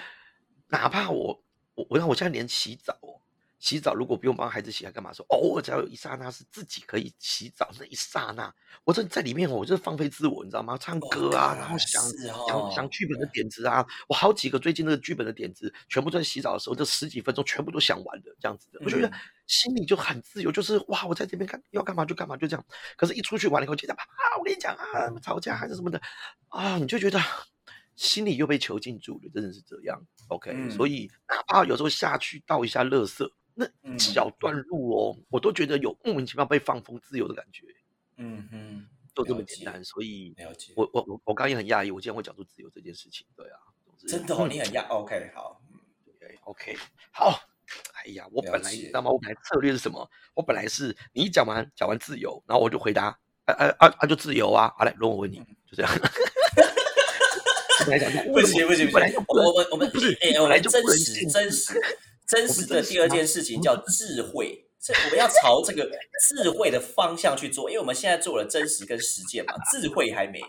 [0.68, 1.42] 哪怕我
[1.74, 3.18] 我我让我现在连洗澡哦，
[3.60, 8.52] 洗澡如果不用帮孩子洗，还干嘛说偶尔只要有一刹那是自己可以洗澡那一刹那，
[8.84, 10.76] 我这在里面我就是放飞自我，你知道吗？
[10.78, 19.12] 唱哦歌啊，然后想是想哦想剧本的点子啊，我好几个最近那个剧本的点子，全部都在洗澡的时候，这十几分钟全部都想完了，这样子的，我觉得嗯
[19.46, 22.64] 心里就很自由，就是哇，我在这边干要干嘛就干嘛，就这样。
[22.96, 26.00] 可是，一出去玩了以后，觉得啊，我跟你讲啊，吵架还是什么的
[26.48, 27.20] 啊，你就觉得
[27.96, 30.00] 心里又被囚禁住了，真的是这样。
[30.28, 33.28] OK，、嗯所以哪怕有时候下去倒一下垃圾，
[33.60, 37.66] 那嗯小段路哦，我都觉得有莫名其妙被放风自由的感觉，
[38.16, 39.84] 嗯哼，就这么简单。
[39.84, 40.34] 所以。
[40.74, 43.26] 我我我我刚刚也很讶异，我竟然会讲出自由这件事情。
[43.36, 43.58] 对啊，
[44.08, 45.78] 真的哦，嗯你很讶 OK 好，嗯
[46.18, 46.74] 对，OK，
[47.10, 47.38] 好。
[47.92, 49.10] 哎呀，我本来你解知道吗？
[49.10, 50.10] 我本来策略是什么？
[50.34, 53.08] 我本来是你一讲完讲完自由，然后我就回答，
[53.44, 54.72] 啊啊啊啊，就自由啊！
[54.78, 55.36] 好来，轮我问你，
[55.70, 55.92] 就这样。
[57.88, 61.80] 来讲不行不行不行我们我们不是哎，我来就不真实真实
[62.30, 65.90] 真实的第二件事情叫智慧，这我们要朝这个
[66.28, 70.40] 智慧的方向去做，因为我们现在做了真实跟实践嘛，智慧还没，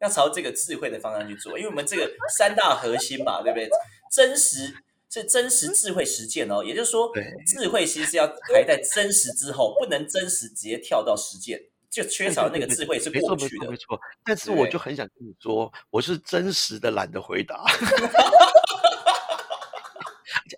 [0.00, 3.68] 要朝这个智慧的方向去做，因为我们这个三大核心嘛，对不对？
[4.12, 4.72] 真实
[5.10, 7.10] 是真实智慧实践哦，也就是说，
[7.46, 13.76] 智慧其实是要排在真实之后，不能真实直接跳到实践，就缺少那个智慧是过去的没错没。
[13.76, 14.00] 错。
[14.24, 17.64] 但是我就很想跟你说，我是真实的懒得回答。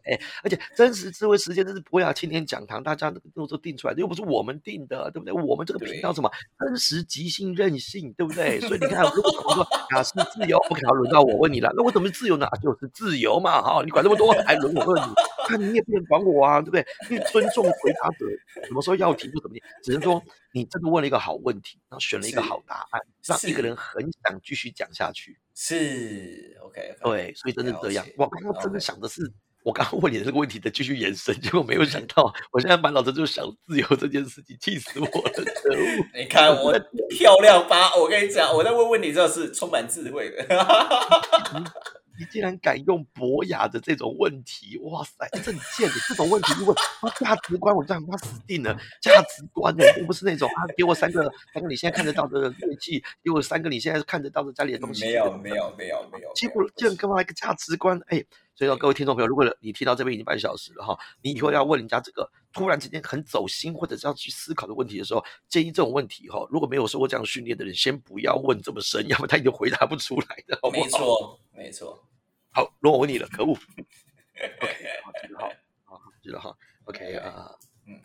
[0.06, 5.32] 哎，而且真实智慧时间这是博雅青年讲堂，大家都都定出来的，又不是我们定的，对不对？
[5.32, 8.60] 我们这个频道什么真实、即兴、任性，对不对？
[8.60, 11.72] 所以你看，如果我说啊是自由，不可能轮到我问你了。
[11.76, 12.46] 那我怎么自由呢？
[12.62, 13.82] 就是自由嘛，哈！
[13.84, 15.14] 你管那么多，还轮我问你？
[15.50, 16.86] 那你也不能管我啊，对不对？
[17.10, 18.26] 因为尊重回答者，
[18.66, 25.38] 什么时候要提就怎么提，只能说你真的问了一个好问题，然后选了一个好答案，让一个人很想继续讲下去。
[25.54, 28.04] 是 OK，对，所以真的这样。
[28.16, 29.32] 我刚刚真的想的是，
[29.66, 35.32] 我刚刚问你的这个问题的继续延伸，结果没有想到，我现在满脑子就想自由这件事情，气死我了！
[36.14, 36.72] 你看我
[37.10, 37.92] 漂亮吧？
[37.96, 40.46] 我跟你讲，我在问问你，这是充满智慧的。
[42.16, 45.94] 你竟然敢用博雅的这种问题，哇塞，这很贱的！
[46.08, 46.74] 这种问题如果
[47.18, 48.72] 价值观，我这样他死定了。
[49.02, 55.04] 价值观呢，又不是那种啊，给我三个三个你现在看得到的乐器，给我三个你现在看得到的家里的东西。
[55.04, 56.32] 没有，没有，没有，没有。
[56.36, 58.24] 结果竟然跟我来个价值观，哎，
[58.56, 70.84] 所以说各位听众朋友，如果你听到这边已经半小时了哈，你以后要问人家这个突然之间很走心或者是要去思考的问题的时候，建议这种问题哈，如果没有受过这样训练的人，先不要问这么深，要不他已经回答不出来的，好不好？
[70.84, 72.08] 没错，没错。
[72.50, 73.52] 好，轮我问你了，可恶。
[73.52, 74.86] OK，
[75.36, 75.48] 好，
[75.84, 76.56] 好，好，记得哈。
[76.84, 77.50] OK 啊，
[77.86, 78.00] 嗯，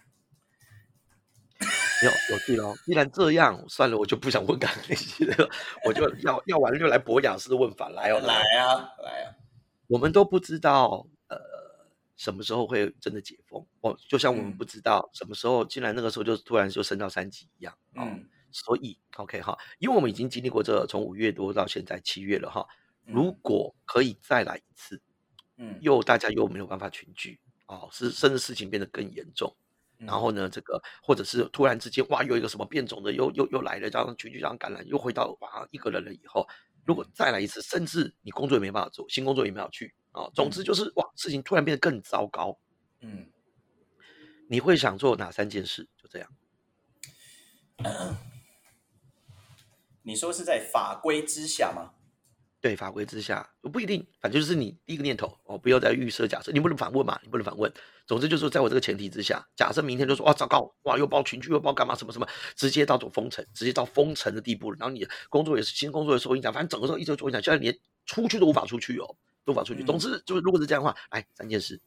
[2.03, 2.75] 有有趣了。
[2.85, 5.49] 既然这样，算了，我就不想问刚那些了，
[5.85, 9.31] 我就要要完了就来博雅式问法，来哦，来啊，来啊。
[9.91, 11.37] 我们都不知道，呃，
[12.15, 13.67] 什么时候会真的解封？
[13.81, 17.77] 哦，就像我们不知道什么时候，竟然那个时候就突然就升到三级一样。
[17.95, 22.65] 嗯，所以 OK 哈，因为我们已经经历过这从五月多到现在七月了哈。
[23.03, 25.01] 如果可以再来一次，
[25.57, 29.53] 嗯，又大家又没有办法群聚哦，是甚至事情变得更严重，
[29.97, 36.47] 然后呢，这个或者是突然之间哇，又一个什么变种的又又又来了，这样群聚这样感染，又回到哇一个人了以后，
[36.85, 42.57] 如果再来一次，甚至你工作也没办法做，新工作也没法去啊，总之就是哇，事情突然变得更糟糕，
[43.01, 43.29] 嗯，
[44.49, 45.87] 你会想做哪三件事？
[45.97, 46.29] 就这样，
[50.03, 51.93] 你说是在法规之下吗？
[52.61, 57.73] 对法规之下，不一定，反正就是你第一个念头哦，不要再预设假设，你不能反问嘛，你不能反问。
[58.05, 64.77] 总之就是在我这个前提之下，假设明天就说哇糟糕，哇又报群聚又报干嘛什么什么，直接到走封城，直接到封城的地步了。
[64.79, 69.83] 然后你工作也是新工作也受影响，反正整个时候一直受影响，现在连出去都无法出去哦，都无法出去。
[69.83, 71.81] 总之就是如果是这样的话，来三件事，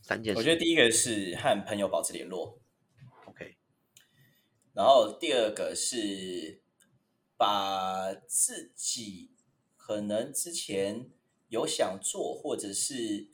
[0.00, 0.38] 三件事。
[0.38, 2.58] 我觉得第一个是和朋友保持联络
[3.26, 3.56] ，OK。
[4.72, 6.62] 然后第二个是
[7.36, 9.33] 把自己。
[9.86, 11.10] 可能之前
[11.48, 13.28] 有想做，或者是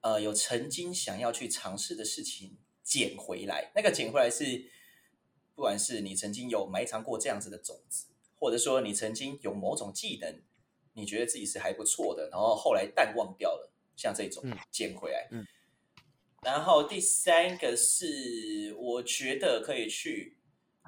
[0.00, 3.70] 呃有曾经想要去尝试的事情捡回来。
[3.74, 4.70] 那个捡回来是，
[5.54, 8.06] 不管是你曾经有埋藏过这样子的种子，
[8.38, 10.40] 或者说你曾经有某种技能，
[10.94, 15.28] 你觉得自己是还不错的，然后后来淡忘掉了，像这种捡回来。
[15.30, 15.46] 嗯。
[16.42, 20.38] 然后第三个是，我觉得可以去，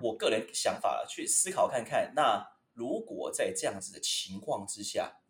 [0.01, 2.54] 我个人想法去思考看看那。
[2.75, 5.21] 如果在这样子的情况之下，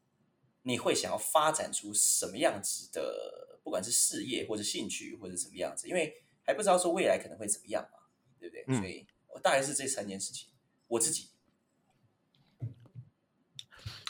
[0.63, 5.87] 你会想要发展出什么样子的，不管是事业或者兴趣或者什么样子？
[5.87, 7.99] 因为还不知道说未来可能会怎么样嘛，
[8.41, 8.65] 对不对？
[8.79, 10.49] 所以我大概是这三件事情。
[10.89, 11.29] 我自己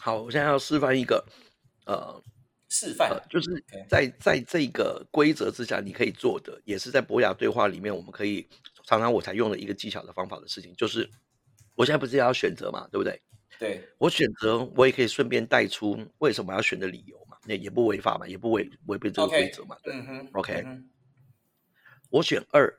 [0.01, 1.27] 好，我现在要示范一个，
[1.87, 2.23] 呃，
[2.69, 8.49] 示范就是在在这个规则之下，你可以做的，也是在博雅对话里面，我们可以
[8.85, 11.11] 常常我才用的一个技巧的方法的事情，就是。
[11.75, 13.21] 我现在不是要选择嘛，对不对？
[13.59, 19.95] 对我选择，我也可以顺便带出为什么要选的理由嘛，那也不违法嘛，也不违违背这个规则嘛，对
[20.33, 20.65] ，OK。
[22.11, 22.73] 我选二，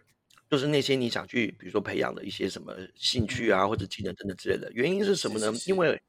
[0.49, 4.71] 就是那些你想去，比如说培养的一些什么兴趣啊，或者技能等等之类的。
[4.73, 5.51] 原因是什么呢？
[5.65, 6.01] 因为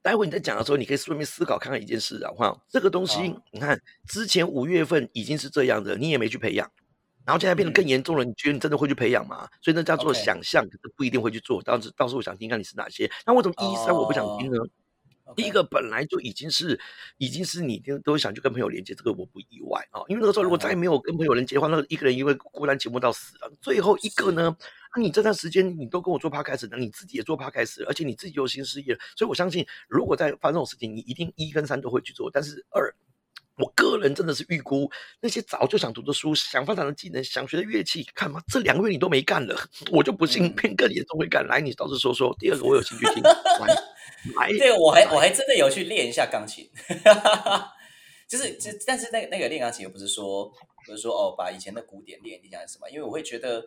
[0.00, 6.70] 待会你在讲的时候，你可以顺便思考看看一件事啊，哈，这个东西，你看之前五月份已经是这样的，你也没去培养。
[7.28, 9.46] 然后现在变得更严重了，你觉得你真的会去培养吗？
[9.60, 11.60] 所以那叫做想象，可是不一定会去做。
[11.62, 13.10] 当时，到时候我想听看你是哪些。
[13.26, 14.56] 那为什么一三我不想听呢？
[15.36, 16.80] 第一个本来就已经是，
[17.18, 20.00] 已经是你都都想去跟朋友连接，这个我不意外啊。
[20.08, 23.52] 因为那个时候如果再没有跟朋友连接的话，那个一个人因为孤单寂寞到死了。
[23.60, 24.56] 最后一个呢，
[24.96, 32.90] 那你这段时间你都跟我做 p 开始的，你自己也做 p 开始，而且你自己有新事业，所以我相信，如果在发生这种事情，你一定一跟三都会去做，但是二。
[33.58, 34.88] 我个人真的是预估
[35.20, 39.56] 那些早就想读的书、想发展的技能、想学的乐器，看嘛，这两个月你都没干了，
[39.90, 41.46] 我就不信变更严重会干。
[41.46, 42.34] 来，你倒是说说。
[42.38, 43.22] 第二个，我有兴趣听。
[44.36, 46.68] 来，对，我还我还真的有去练一下钢琴，
[48.28, 50.50] 就是，就但是那个那个练钢琴又不是说，
[50.86, 52.88] 不是说哦，把以前的古典练一下什么？
[52.90, 53.60] 因为我会觉得，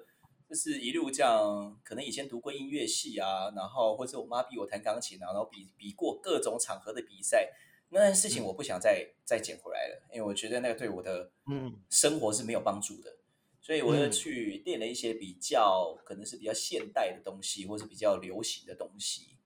[0.50, 7.50] 就是一路这样，可能以前读过音乐系啊，然后或者我妈逼我弹钢琴啊，然后比比过各种场合的比赛。
[7.92, 8.46] 那件事情嗯。
[8.46, 11.80] 我不想再再捡回来了，因为我觉得那个对我的嗯。
[11.90, 13.18] 生活是没有帮助的，
[13.62, 14.12] 所以我就嗯。
[14.12, 19.38] 去练了一些比较可能是比较现代的东西，或是比较流行的东西，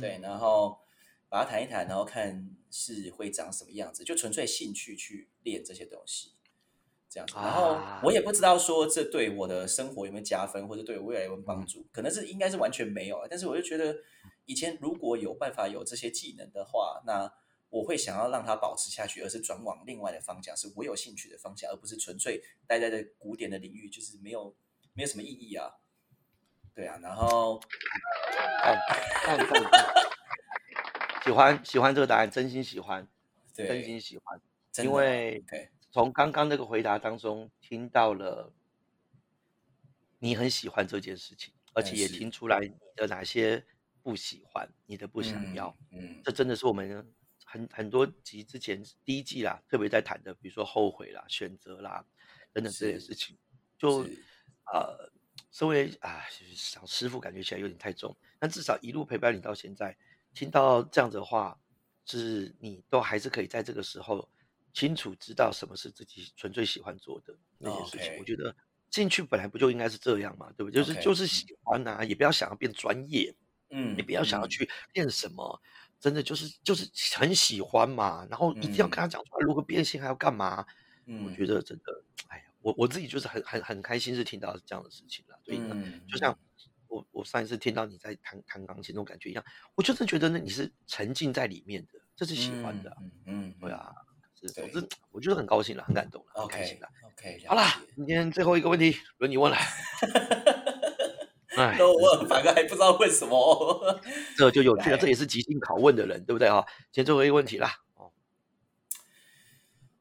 [0.00, 0.20] 对，嗯。
[0.20, 0.78] 然后
[1.28, 6.34] 把它弹一弹，然后看是会长什么样子，就纯粹兴趣去练这些东西，
[7.08, 7.34] 这样子。
[7.36, 13.26] 然后啊我也不知道说这对我的生活有没有加分，或者对我未来有没有帮助，可能是应该是完全没有啊。
[13.28, 13.96] 但是我就觉得
[14.44, 17.32] 以前如果有办法有这些技能的话，那
[17.76, 24.56] 我会想要让它保持下去，而是转往另外的方向，是我有兴趣的方向，而不是纯粹待在这古典的领域，就是没有
[24.94, 25.74] 没有什么意义啊。
[26.74, 27.60] 对啊，然后
[31.24, 33.08] 喜欢喜欢这个答案，真心喜欢，
[33.52, 34.40] 真，心喜欢，
[34.84, 35.44] 因为
[35.90, 38.52] 从刚刚那个回答当中听到了
[40.18, 42.30] 你很喜欢这件事情，而且也是听。
[42.30, 43.64] 出来你的哪些
[44.02, 47.10] 不喜欢，你的不想要，嗯，这真的是我们
[47.48, 52.04] 很很多集之前第一季啦，特别在谈的，比如说后悔啦、选择啦
[52.52, 53.38] 等等这些事情，
[53.78, 54.00] 就
[54.72, 55.10] 呃，
[55.52, 56.24] 身为啊
[56.54, 59.96] 小师傅，感觉起来有点太重，但至少一路陪伴你到现在，
[60.34, 61.58] 听到这样子的话，
[62.04, 64.28] 是你都还是可以在这个时候
[64.72, 68.18] 清楚知道什么是自己纯粹喜欢做的那件事情。
[68.18, 68.54] 我觉得
[68.90, 70.82] 兴趣本来不就应该是这样嘛，对不对？
[70.82, 73.34] 就是就是喜欢呐、也不要想要变专业，
[73.70, 74.50] 嗯，也不要想要嗯。
[74.50, 75.62] 去练什么，
[76.06, 80.64] 真的就是就是很喜欢嘛，然后一定要跟他讲出来，如何变现还要干嘛？
[81.06, 86.38] 嗯，我觉得真的，哎呀，我我自己就是很很很开心是听到这样的事情了，所以呢，嗯，就像
[86.86, 89.44] 我我上一次听到你在弹弹钢琴那种感觉一样，
[89.74, 93.92] 我就是觉得呢你是沉浸在里面的，这是喜欢的啊、嗯嗯，对啊，
[94.40, 96.88] 是对总之我觉得很高兴了，很感动了，很开心，OK 了。
[97.08, 99.58] OK，好啦，今天最后一个问题轮你问了，
[101.56, 104.00] 哎，都问，反正还不知道问什么。
[104.36, 106.64] 这就有趣了，这也是即兴拷问的人，对不对啊？
[106.92, 108.12] 今天最后一个问题啦，哦，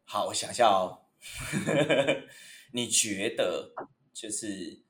[0.03, 1.05] 好，我想一下哦，
[2.73, 3.73] 你觉得
[4.13, 4.81] 就是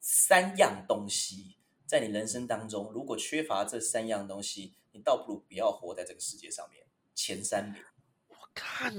[0.00, 6.84] 三样东西，在你人生当中，如果缺乏这三样东西，你倒不如不要活在这个世界上面。
[7.14, 7.82] 前三名，
[8.28, 8.94] 我看，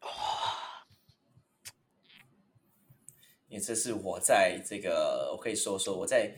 [0.00, 0.08] 哇，
[3.50, 6.32] 因为这是我在这个，我可以说说我在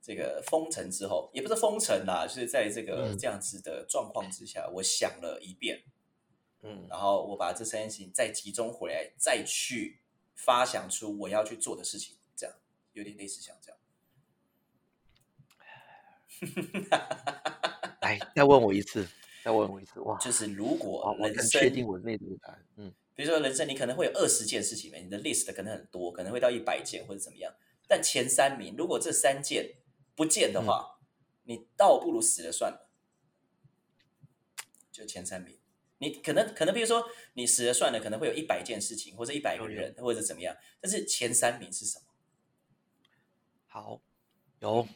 [0.00, 3.18] 这个封城之后，也不是封城啦，就是在这个嗯。
[3.18, 5.82] 这样子的状况之下，我想了一遍，
[6.62, 6.86] 嗯。
[6.88, 10.00] 然后我把这三件事情再集中回来，再去
[10.34, 12.56] 发想出我要去做的事情，这样
[12.92, 13.78] 有点类似像这样。
[18.00, 19.06] 来 再问我一次，
[19.44, 27.52] 再问我一次，哇，就是如，果人我很确定，我内心的答案，嗯比如说人生，你可能会有二十件事情，你的 list 可能很多，可能会到一百件或者怎么样，
[27.86, 29.76] 但前三名，如果这三件
[30.14, 30.98] 不见的话，
[31.44, 32.88] 你倒不如死了算了，
[34.90, 35.58] 就前三名。
[35.98, 42.06] 你可能可能，比如说你死了算了，可能会有一百件事情，或者一百个人，或者怎么样，但是前三名是什么？
[43.66, 44.02] 好，
[44.58, 44.88] 有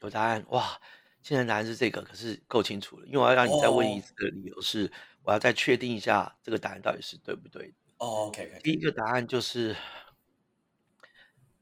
[0.00, 0.80] 有答案哇！
[1.22, 4.02] 现在答案是这个，可是够清楚了，因为我要让你再问一哦。
[4.02, 4.90] 次的理由是，
[5.22, 7.74] 我要再确定一下这个答案到底是对不对的。
[7.98, 9.76] 哦，OK 第一个答案就是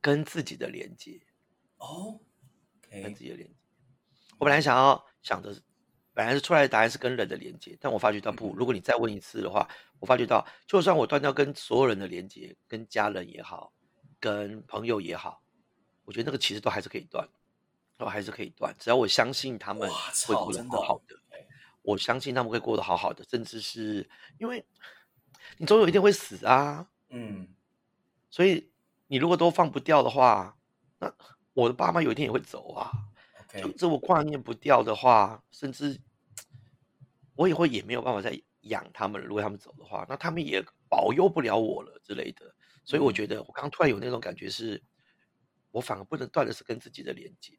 [0.01, 1.21] 跟自己的连接，
[1.77, 2.19] 哦
[2.81, 3.55] 跟，OK，自己的连接。
[4.39, 5.63] 我本来想要想的是，
[6.15, 13.75] 本来是出来的答案是跟人的连接，但我发觉到不，如果你再问一次的话，我发觉到，就算我断掉跟所有人的连接，跟家人也好，
[14.19, 15.43] 跟朋友也好，
[16.05, 17.29] 我觉得那个其实都还是可以断，
[18.01, 19.87] 都还是可以断，只要我相信他们
[20.27, 21.47] 会过得好好的对，
[21.83, 24.65] 我相信他们会过得好好的，甚至是因为
[25.59, 27.47] 你总有一天会死啊，嗯，
[28.31, 28.73] 所以
[29.07, 30.57] 你如果都放不掉的话，
[30.99, 31.15] 那
[31.53, 32.91] 我的爸妈有一天也会走啊。
[33.61, 36.01] 就这我挂念不掉的话，甚至
[37.35, 39.27] 我以后也没有办法再养他们了。
[39.27, 42.55] 如果他们走的话，那他们也保佑不了我了之类的。
[42.85, 44.81] 所以我嗯觉得我刚刚突然有那种感觉是，
[45.73, 47.59] 我反而不能断的是跟自己的连接，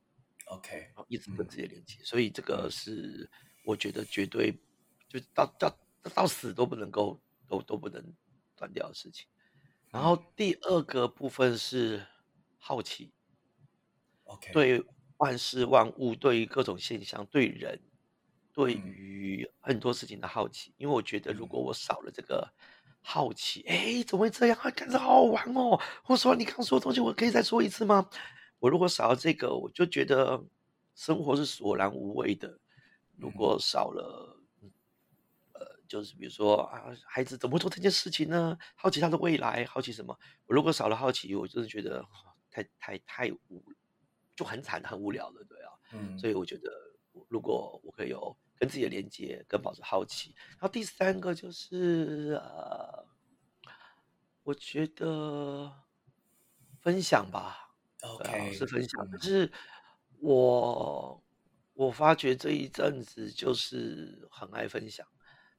[0.52, 1.97] OK，一直嗯跟自己的连接。
[2.04, 3.32] 所以这个嗯是
[3.66, 4.52] 我觉得绝对
[5.08, 5.74] 就到到
[6.14, 8.04] 到死都不能够都都不能
[8.56, 9.26] 断掉的事情。
[9.89, 12.06] 然后第二个部分是
[12.58, 13.14] 好奇
[14.24, 14.84] ，OK，，对
[15.18, 17.80] 万事万物、对于各种现象、对人、
[18.54, 20.74] 对嗯于很多事情的好奇。
[20.78, 22.45] 因为我觉得，如嗯果我少了这个
[23.02, 24.58] 好奇，哎，怎么会这样？
[24.62, 25.80] 啊，感觉好好玩哦！
[26.04, 28.10] 或者说你刚刚说的东西，我可以再说一次吗？
[28.62, 30.39] 我如果少了这个，我就觉得
[30.93, 32.59] 生活是索然无味的。
[33.18, 34.72] 如嗯果少了，嗯
[35.53, 38.55] 呃，就是比如说啊，孩子怎么会做这件事情呢？
[38.76, 40.16] 好奇他的未来，好奇什么？
[40.45, 42.07] 我如果少了好奇，我真的觉得哦
[42.51, 43.64] 太太太无，
[44.36, 45.72] 就很惨很无聊了，对啊。
[45.93, 46.72] 嗯，所以我觉得，
[47.30, 50.36] 如果我可以有跟自己的连接，跟保持好奇。
[50.51, 53.07] 然后第三个就是呃，
[54.43, 55.74] 我觉得
[56.80, 57.70] 分享吧，
[58.02, 59.10] 对啊，是 OK，分享。
[59.10, 59.52] 可嗯是
[60.20, 61.24] 我
[61.74, 65.08] 我发觉这一阵子就是很爱分享，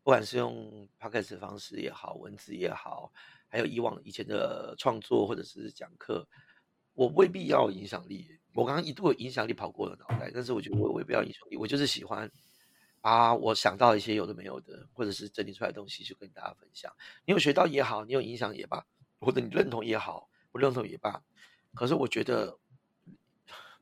[0.02, 3.12] 不管是用 podcast 的方式也好，文字也好，
[3.48, 6.26] 还有以往以前的创作或者是讲课，
[6.94, 8.28] 我未必要有影响力。
[8.54, 12.30] 我刚刚一度有影响力跑过了脑袋，但是我觉得我未必要有影响力，我就是喜欢
[13.00, 16.94] 把我想到一些有的没有的，或者是整理出来的东西，去跟大家分享。
[17.24, 18.84] 你有学到也好，你有影响也罢，
[19.18, 21.22] 或者你认同也好，不认同也罢。
[21.74, 22.58] 可是我觉得，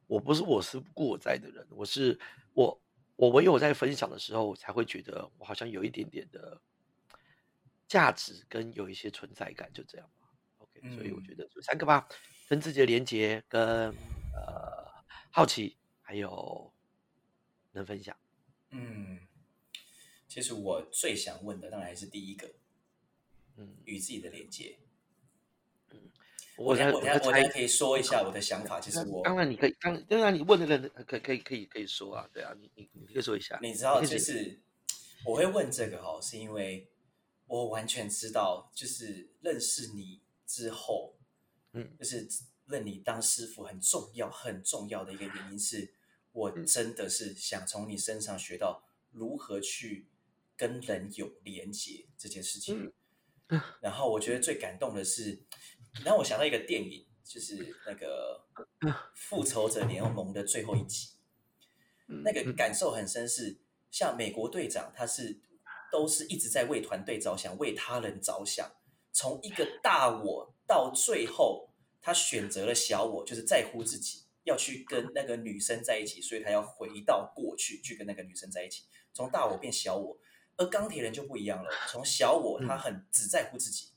[0.06, 2.18] 我不是我思故我在的人，我是
[2.52, 2.80] 我
[3.16, 6.60] 我唯有在分享的时候，我才会觉得我好像有一点点的
[7.88, 10.28] 价值跟有一些存在感，就这样吧。
[10.58, 12.08] OK，所以我嗯觉得就三个吧，
[12.48, 13.88] 跟自己的连接，跟
[14.32, 14.86] 呃
[15.30, 16.72] 好奇，还有
[17.72, 18.16] 能分享。
[18.70, 19.18] 嗯，
[20.28, 22.54] 其实我最想问的当然还是第一个，
[23.56, 24.78] 嗯，与自己的连接。
[26.60, 28.78] 我我我我我可以说一下我的想法。
[28.78, 34.60] 其实我当然你可以，当当然你问的人可可以可以可以说啊，对啊，你你你可以说一下，你知道，就是
[35.24, 36.86] 我会问这个哈，是因为
[37.46, 41.16] 我完全知道，就是认识你之后，
[41.72, 42.28] 嗯就是
[42.66, 45.94] 认你当师傅很重要、很重要的一个原因是，
[46.32, 50.08] 我嗯真的是想从你身上学到如何去
[50.58, 52.84] 跟人有连接这件事情。
[52.84, 52.92] 嗯
[53.80, 55.42] 然后我觉得最感动的是，
[56.04, 58.44] 让我想到一个电影，就是那个
[58.80, 61.10] 嗯《复仇者联盟》的最后一集。
[62.24, 63.60] 那个嗯感受很深是，
[63.90, 65.40] 像美国队长，他是
[65.92, 68.68] 都是一直在为团队着想，为他人着想，
[69.12, 71.70] 从一个大我到最后，
[72.00, 80.18] 他选择了小我，就是在乎自己，要去跟那个女生在一起，所以他要回到过去去跟那个女生在一起，从大我变小我。
[80.56, 83.90] 而钢铁人就不一样了，从小我他很只在乎自己，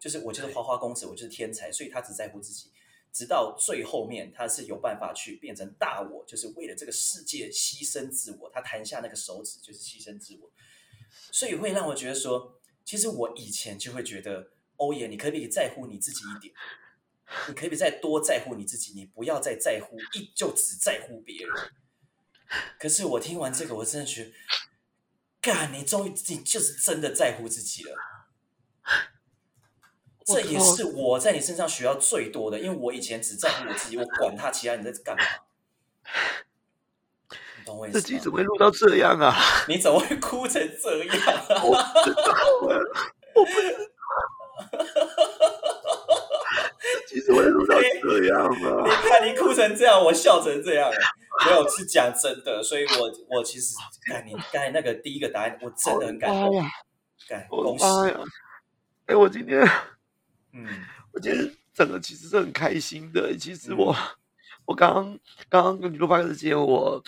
[0.00, 2.70] 就是我就是花花公子，我就是天才，所以他只在乎自己。
[3.12, 8.50] 直到最后面，他是有办法去变成大我，就是为了这个世界牺牲自我。
[8.52, 10.52] 他弹下那个手指，就是牺牲自我，
[11.32, 16.52] 所以会让我觉得说，其实我以前就会觉得，欧耶，你可不可以在乎你自己一点？
[17.48, 18.92] 你可不可以再多在乎你自己？
[18.92, 21.54] 你不要再在乎，一就只在乎别人。
[22.78, 24.32] 可是我听完这个，我真的觉得，
[25.40, 27.96] 干，你终于你就是真的在乎自己了。
[30.26, 35.22] 这也是我在你身上学到最多的，因为我以前只在乎我自己，我管他其他人在干嘛。
[37.58, 38.20] 你懂我意思吗？
[38.20, 39.32] 怎么会录到这样啊？
[39.68, 41.62] 你怎么会哭成这样、啊？
[41.62, 42.74] 我不知道啊，
[43.36, 43.78] 我不知道，
[46.82, 48.84] 这集怎么会录到这样你啊？
[49.08, 50.90] 看你哭成这样，我笑成这样，
[51.44, 53.76] 没有是讲真的，所以我我其实
[54.10, 56.70] 看你刚才那个第一个答案，我真的很感动，我的妈呀！
[57.28, 57.84] 干我的恭喜！
[59.06, 59.64] 哎，我今天
[60.56, 60.66] 嗯
[61.12, 63.36] 我觉得整个其实是很开心的。
[63.38, 63.96] 其实嗯我
[64.64, 67.02] 我刚刚刚刚跟你录八个之前，我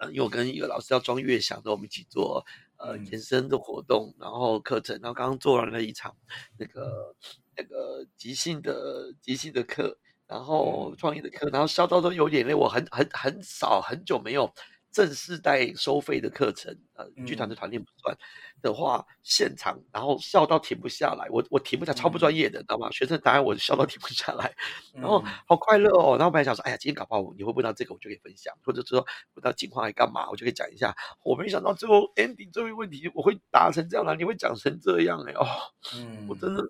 [0.00, 2.44] 呃，因为我跟一个老师叫庄月祥的，我们一起做
[2.76, 6.14] 呃嗯延伸的活动，然后课程，然后刚刚做完了一场
[6.58, 7.14] 那个
[7.56, 12.54] 那个即兴的即兴的课，然后嗯创意的课，然后笑到都有眼泪。
[12.54, 14.52] 我很很很少很久没有
[14.98, 18.18] 正式带收费的课程，呃，剧团的嗯团练不算
[18.60, 22.90] 的话，现场然后笑到停不下来，我我停不下，超不专业的，你知道吗？
[22.90, 24.52] 学生答案我笑到 停不下来，
[24.92, 26.18] 然后嗯好快乐哦。
[26.18, 30.92] 然后我本来想说，哎呀，今天搞不好你会问到这个，我就可以分享，或者说问到情况来干嘛，我就可以讲一下。
[31.22, 35.46] 我没想到最后 ending 最后一个问题我会答成这样了，你会讲成这样哎、哦，
[35.94, 36.68] 嗯，我真的，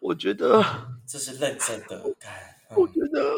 [0.00, 0.62] 我觉得，
[1.08, 2.30] 这是认真的，干，
[2.76, 3.34] 我觉得，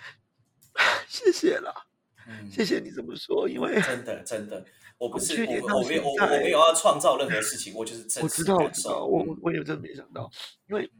[1.06, 1.85] 谢谢啦，
[2.26, 4.64] 嗯，谢谢你这么说，因为真的真的，
[4.98, 8.04] 我不是去年到我我没有我我没有要创造任何事情，我就是。
[8.04, 9.26] 真我知道，我知道，受，我嗯。
[9.28, 10.28] 我我也真的没想到，
[10.68, 10.90] 因为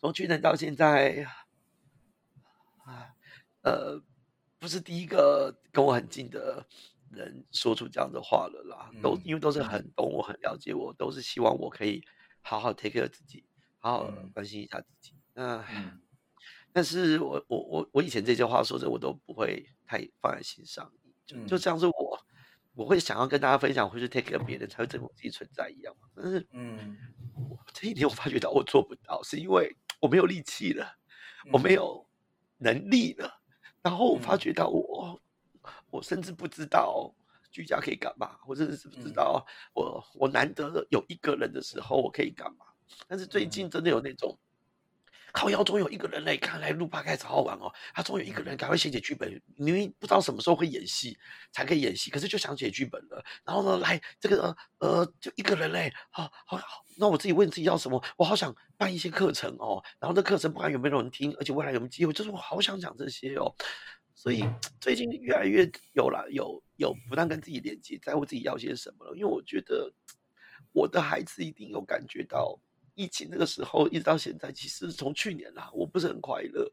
[0.00, 1.26] 从去年到现在，
[2.84, 3.12] 啊，
[3.62, 4.02] 呃，
[4.58, 6.64] 不是第一个跟我很近的
[7.10, 9.22] 人说出这样的话了啦，都嗯。
[9.24, 12.02] 因为都是很懂我、很了解我，都是希望我可以
[12.40, 13.44] 好好 take care 自己，
[13.78, 14.30] 好好嗯。
[14.32, 15.14] 关心一下自己。
[15.34, 16.00] 那嗯
[16.72, 20.90] 但是我我我我以前这些话说着我都不会太放在心上，
[21.26, 21.58] 就就嗯。
[21.58, 22.18] 像是我
[22.74, 26.08] 我会想要跟大家分享，或是 take 别人才会证明我自己存在一样嘛。
[26.16, 27.12] 但是嗯。
[27.74, 30.86] 这一点我发觉到我做不到，是因为我没有力气了，
[31.50, 31.74] 我没嗯。
[31.74, 32.06] 有
[32.58, 33.30] 能力了，
[33.82, 34.38] 然后我发嗯。
[34.38, 35.20] 觉到我
[35.90, 37.14] 我甚至不知道
[37.50, 39.12] 居家可以干嘛，我甚至是不知嗯。
[39.12, 39.44] 道
[39.74, 42.66] 我我难得有一个人的时候我可以干嘛。
[43.08, 43.48] 但是最嗯。
[43.48, 44.38] 近真的有那种
[45.32, 47.72] 靠腰总有一个人嘞，看来录八开始好好玩哦。
[47.94, 51.18] 他总有一个人赶快写写剧本，明明不知道什么时候会演戏
[51.50, 53.24] 才可以演戏，可是就想写剧本了。
[53.42, 56.84] 然后呢，来这个呃，就一个人嘞，好好好。
[56.98, 58.02] 那我自己问自己要什么？
[58.18, 59.82] 我好想办一些课程哦。
[59.98, 63.50] 然后这课程不管有没有人听，而且未来有没有机会，就是我好想讲这些哦。
[64.14, 64.44] 所以
[64.78, 69.16] 最近越来越有了，有有不断跟自己连接，在乎自己要些什么了。
[69.16, 69.90] 因为我觉得
[70.72, 72.60] 我的孩子一定有感觉到。
[72.94, 76.70] 疫情那个时候一直到现在，其实从去年啦，我不是很快乐，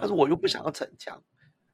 [0.00, 1.22] 但是我又不想要逞强，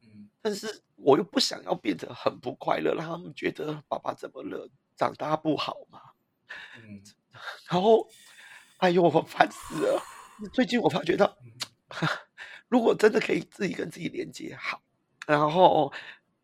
[0.02, 6.00] 嗯，但是我又不想要变得很不快乐，让他们觉得爸爸怎么了，长大不好嘛，
[6.78, 7.02] 嗯，
[7.68, 8.08] 然后，
[8.78, 10.02] 哎呦，我烦死了！
[10.52, 11.36] 最近我发觉到，
[12.68, 14.82] 如果真的可以自己跟自己连接好，
[15.26, 15.92] 然后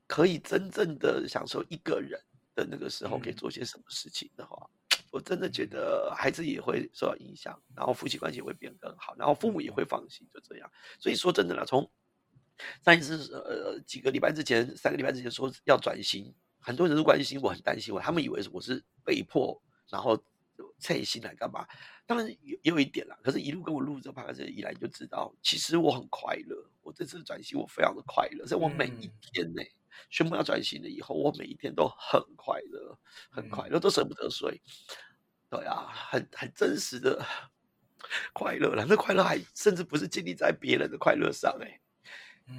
[0.06, 2.20] 可以真正的享受一个人
[2.54, 4.68] 的那个时候，可以做些什么事情的话。
[5.10, 10.70] 我真的觉得孩子也会受到影响，然后夫妻关系会变更好，然后父母也会放心，就这样。
[10.98, 11.90] 所以说真的啦，从
[12.84, 20.16] 上一次呃几个礼拜之前，三个礼拜之前说要转型，很多人都关心我，很担心我，他们以为我是被迫，然后
[20.78, 21.66] 撤薪来干嘛？
[22.06, 26.70] 当然有有一点啦，可是一路跟我录这 p o d 以来，就知道其实我很快乐。
[26.82, 29.70] 我这次转型，我非常的快乐，在我每一天内
[30.10, 32.98] 宣布要转型了以后，我每一天都很快乐，
[33.30, 34.60] 很快乐，都舍不得睡。
[35.48, 37.24] 对啊，很很真实的
[38.32, 41.80] 快乐了，那快乐还甚至不是建立在别人的快乐上，哎，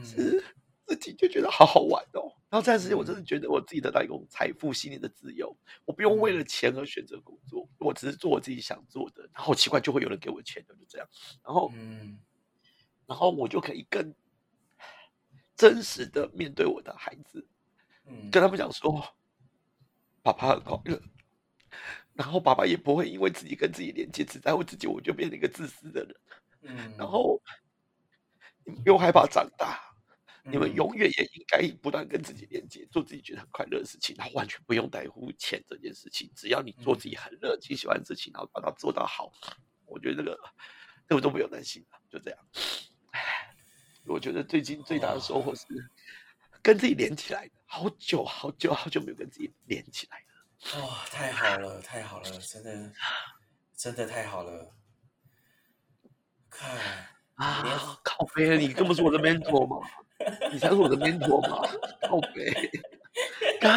[0.03, 0.43] 是
[0.85, 2.35] 自己就觉得好好玩哦。
[2.49, 5.55] 然后这段时间，我真的觉得我自己得到一种财富、心灵的自由，
[5.85, 9.21] 我不用为了钱而选择工作，我只是做我自己想做的。
[9.33, 11.07] 然后奇怪，就会有人给我钱，就这样。
[11.45, 12.19] 然后，嗯，
[13.07, 14.13] 然后我就可以更
[15.61, 17.47] 真实的面对我的孩子，
[18.07, 18.99] 嗯，跟他们讲说，
[20.23, 20.99] 爸爸很快乐。
[22.13, 26.15] 然后爸爸也不会因为自己跟自己连接，只在乎自己，我就变成一个自私的人。
[26.61, 27.39] 嗯，然后
[28.65, 29.79] 你们不用害怕长大，
[30.43, 36.27] 你们永远也应该不断跟自己连接，做自己觉得很快乐的事情，然后完全不用在乎钱这件事情。
[36.35, 39.31] 只要你做自己很热情、喜欢的事情，然后把它做到好，
[39.85, 40.39] 我觉得这个
[41.07, 41.99] 这个都不用担心了。
[42.09, 42.90] 就这样，唉，
[44.05, 45.65] 我觉得最近最大的收获是
[46.61, 50.81] 跟自己连起来，好久好久好久没有跟自己连起来了。
[50.81, 52.91] 哇，太好了，太好了，真的，
[53.75, 54.73] 真的太好了！
[56.49, 56.77] 看
[57.35, 59.87] 啊，靠背，你根本是我的 mentor 嘛，
[60.51, 61.67] 你才是我的 mentor 嘛，
[62.07, 62.53] 靠背，
[63.59, 63.75] 看，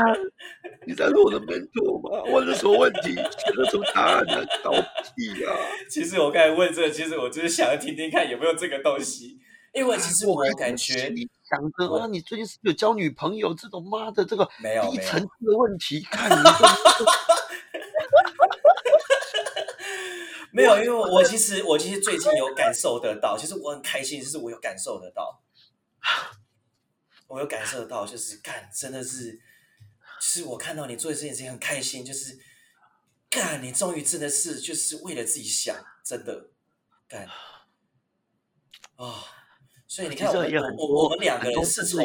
[0.87, 5.57] 你才是我的 mentor 嘛，问了什么问题，选得出答案的，搞屁啊！
[5.89, 9.41] 其实我刚才问这个，其实我就是想要听听看有没有这个东西，
[9.75, 11.13] 因为其实我感觉。
[11.47, 16.01] 想着啊，你最近是不是有交女朋友这种妈的这个没有一层次的问题？
[16.01, 16.37] 看你，
[20.51, 25.43] 没有，因为我其实我其实最近有感受得到，其实我很开心，就是我有感受得到，
[27.29, 29.39] 我有感受得到，就是干真的是，
[30.19, 32.39] 是我看到你做这件事情很开心，就是
[33.29, 36.49] 干你终于真的是就是为了自己想，真的
[37.07, 37.29] 干
[38.97, 39.34] 啊。
[39.95, 42.05] 所以你看，我我我们两个人是从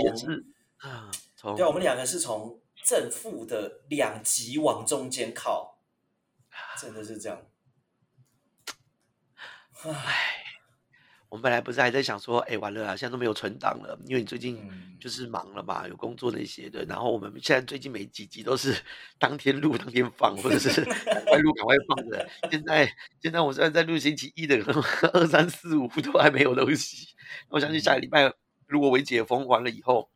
[0.78, 1.10] 啊，
[1.56, 5.80] 对，我们两个是从正负的两极往中间靠，
[6.80, 7.48] 真的是这样。
[9.82, 10.44] 唉，
[11.30, 14.60] 我们本来不是还在想说，哎，完了啊，现在都没有存档了，因为你最近
[15.00, 16.84] 就是忙了嘛，有工作那些的。
[16.86, 18.76] 然后我们现在最近每几集都是
[19.20, 22.28] 当天录当天放，或者是赶快录赶快放的。
[22.50, 24.58] 现在现在我现在在录星期一的，
[25.14, 27.10] 二三四五都还没有东西。
[27.50, 28.34] 我相信下个礼拜
[28.66, 30.10] 如果我解封完了以后，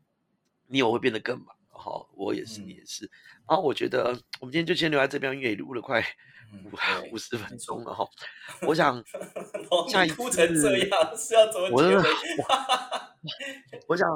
[0.67, 3.09] 你也会变得更忙，好，我也是，你也是。
[3.47, 6.03] 然后我觉得我们今天就先留在这边，因为录了快
[6.51, 6.71] 五
[7.13, 8.05] 五十分钟了哈。
[8.67, 9.03] 我想
[9.89, 12.03] 下一次这样是要怎么结尾？
[13.87, 14.07] 我想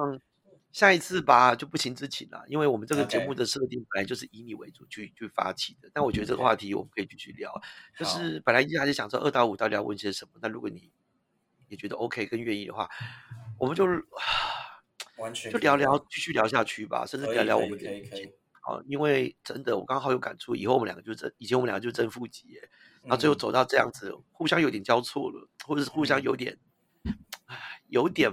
[0.71, 5.89] 下一次吧，就不情之请了，因为我们这个节目的设定本来就是以你为主去去发起的。
[5.93, 7.51] 但我觉得这个话题我们可以继续聊，
[7.97, 10.31] 就是本来一直还是想说二到五到底要问些什么。
[10.41, 10.91] 那如果你
[11.69, 12.89] 也觉得 OK 跟愿意的话，
[13.57, 13.85] 我们就
[15.17, 17.85] 完全就聊聊，继续聊下去吧，甚至聊聊我们的
[18.67, 22.59] 啊，因为真的我刚好有感触，以后我们两个就正，以前我们两个就正负极，
[23.01, 26.59] 然后最后走到这样子，互相有点交错了，或者是互相有点，
[27.45, 28.29] 唉，有点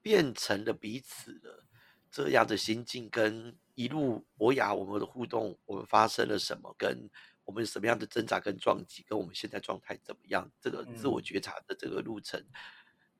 [0.00, 1.64] 变成了彼此的
[2.10, 7.10] 这样的心境，跟一路博雅我们的互动，我们发生了什么，跟。
[7.48, 10.46] 我们什么样的挣扎跟撞击，跟我们现在状态怎么样？
[10.60, 12.38] 这个自我觉察的这个路程，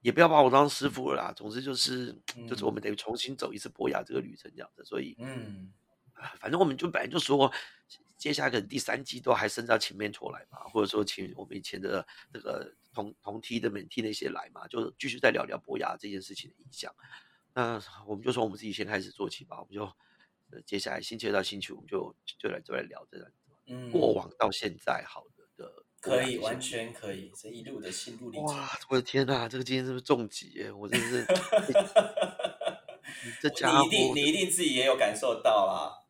[0.03, 1.33] 也不要把我当师傅了啦。
[1.33, 2.15] 总之就是，
[2.47, 4.85] 就是我们得重新走一次博雅这个旅程这样子。
[4.85, 5.73] 所以，嗯，
[6.41, 7.53] 反正我们就本来就说，
[8.17, 12.75] 接下来可能第三季都还升到前面出来嘛，或者说请我们以前的这个。
[12.95, 16.93] 同同梯的、免梯那些来嘛，就继续再聊聊博雅这件事情的影响。
[17.55, 19.85] 那我们就从我们自己先开始做起吧，我们就
[20.51, 23.31] 呃接下来星期二到星期五就就来就来聊这个
[23.67, 28.47] 嗯，过往到现在好的的可以，完全可以，这一路的心路历程。
[28.47, 30.73] 哇，我的天呐，这个今天是不是重疾耶？
[30.73, 31.25] 我真是
[33.25, 36.08] 你 这家伙你一，定你一定自己也有感受到啦。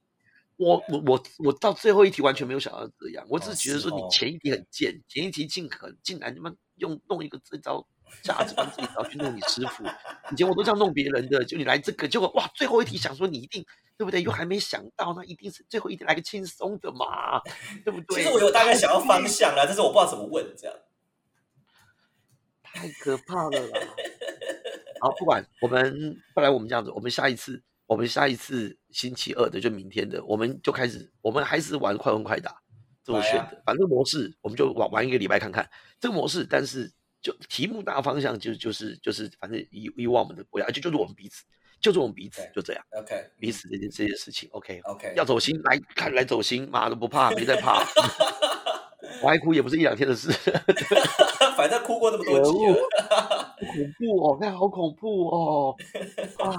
[0.59, 7.87] 我我我我到最后一题完全没有想到这样，我只哦是觉得说你前一题很贱，前一题竟可竟然他妈用弄一个这招
[8.23, 9.85] 价值观这一招去弄你师傅，
[10.33, 13.65] 以前我都这样弄别人的，就你来这个，结果哇，最后一题想说你一定
[13.97, 14.21] 对不对？
[14.23, 17.41] 又还没想到，那一定是最后一题来个轻松的嘛，
[17.85, 18.23] 对不对？
[18.23, 20.77] 其实我有大概想要方向啦，但是我不知道怎么问这样。
[22.63, 23.81] 太可怕了啦！
[25.01, 32.55] 好，不管我们，不然我们这样子，我们下一次，我们下一次星期二的，就明天的，我们就开始，我们还是玩快问快答，
[33.03, 35.66] 这我来啊选的，反正模式我们就玩玩一个礼拜看看。
[35.99, 41.45] 这个模式，但是就题目大方向就就是就是，反正以以往我们的国家，就就是我们彼此，
[41.80, 47.82] 就是我们彼此对就这样，OK 彼此这件这件事情，OK，OK，要走心来看来走心，妈的不怕，没在怕，
[49.24, 50.30] 我爱哭也不是一两天的事。
[51.59, 53.57] 反正哭过那么多集了。
[53.59, 55.75] 恐怖哦，看好恐怖哦！
[56.39, 56.55] 啊，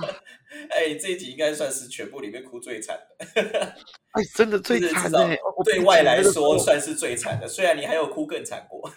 [0.70, 3.26] 哎，这一集应该算是全部里面哭最惨的，
[4.12, 7.47] 哎，真的最惨哎、我对外来说算是最惨的。
[7.47, 8.91] 虽然你还有哭更惨过。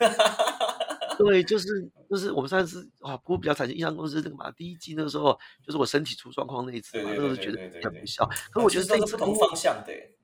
[1.17, 1.69] 对，就是
[2.11, 8.27] 就是我们上次啊，哭比较惨，印象中是那个嘛，第一季那个时候就是我身体出状况那一次嘛，对对那时候觉得对对对对很不孝。
[8.51, 10.17] 可是我觉得这一次哭是不同方向的欸。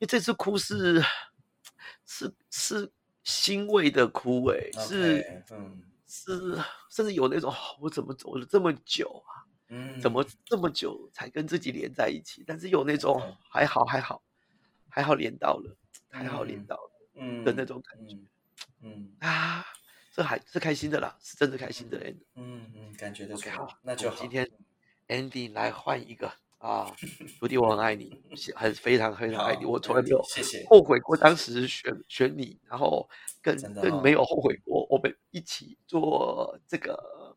[0.00, 1.00] 因为这次哭是
[2.04, 2.90] 是是
[3.24, 5.42] 欣慰的哭、欸，哎，是
[6.06, 6.58] 是，
[6.90, 9.46] 甚至有那种哦我怎么走了这么久啊？
[9.68, 12.44] 嗯，怎么这么久才跟自己连在一起？
[12.46, 13.20] 但是有那种
[13.50, 14.22] 还好还好
[14.88, 15.76] 还好连到了，
[16.10, 18.16] 还好连嗯到了嗯的那种感觉
[18.82, 19.64] 嗯啊，
[20.12, 22.18] 这还是开心的啦，是真的开心的 end。
[22.34, 24.16] 嗯嗯，感觉得出 OK，来好，那就好。
[24.20, 24.50] 今天
[25.08, 26.32] Andy 来换一个
[26.62, 26.86] 啊，
[27.40, 28.16] 徒弟，我很爱你，
[28.54, 30.22] 很非常非常爱你，我从来没有。
[30.70, 33.10] 后悔过当时选选你，然后
[33.42, 37.36] 更更没有后悔过我们一起做这个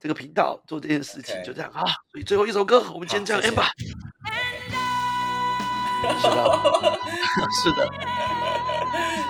[0.00, 1.84] 这个频道做这件事情就这样啊。
[2.10, 3.72] 所以最后一首歌，我们先这样好谢 end 谢吧。
[6.18, 6.36] 是的，
[7.62, 7.86] 是的，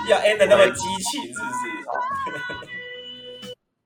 [0.09, 1.55] 要 end 的那么激情，是不是？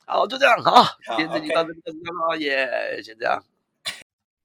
[0.06, 0.84] 好，就这样好，
[1.16, 3.42] 天这集到这里就这样了，耶，先这样。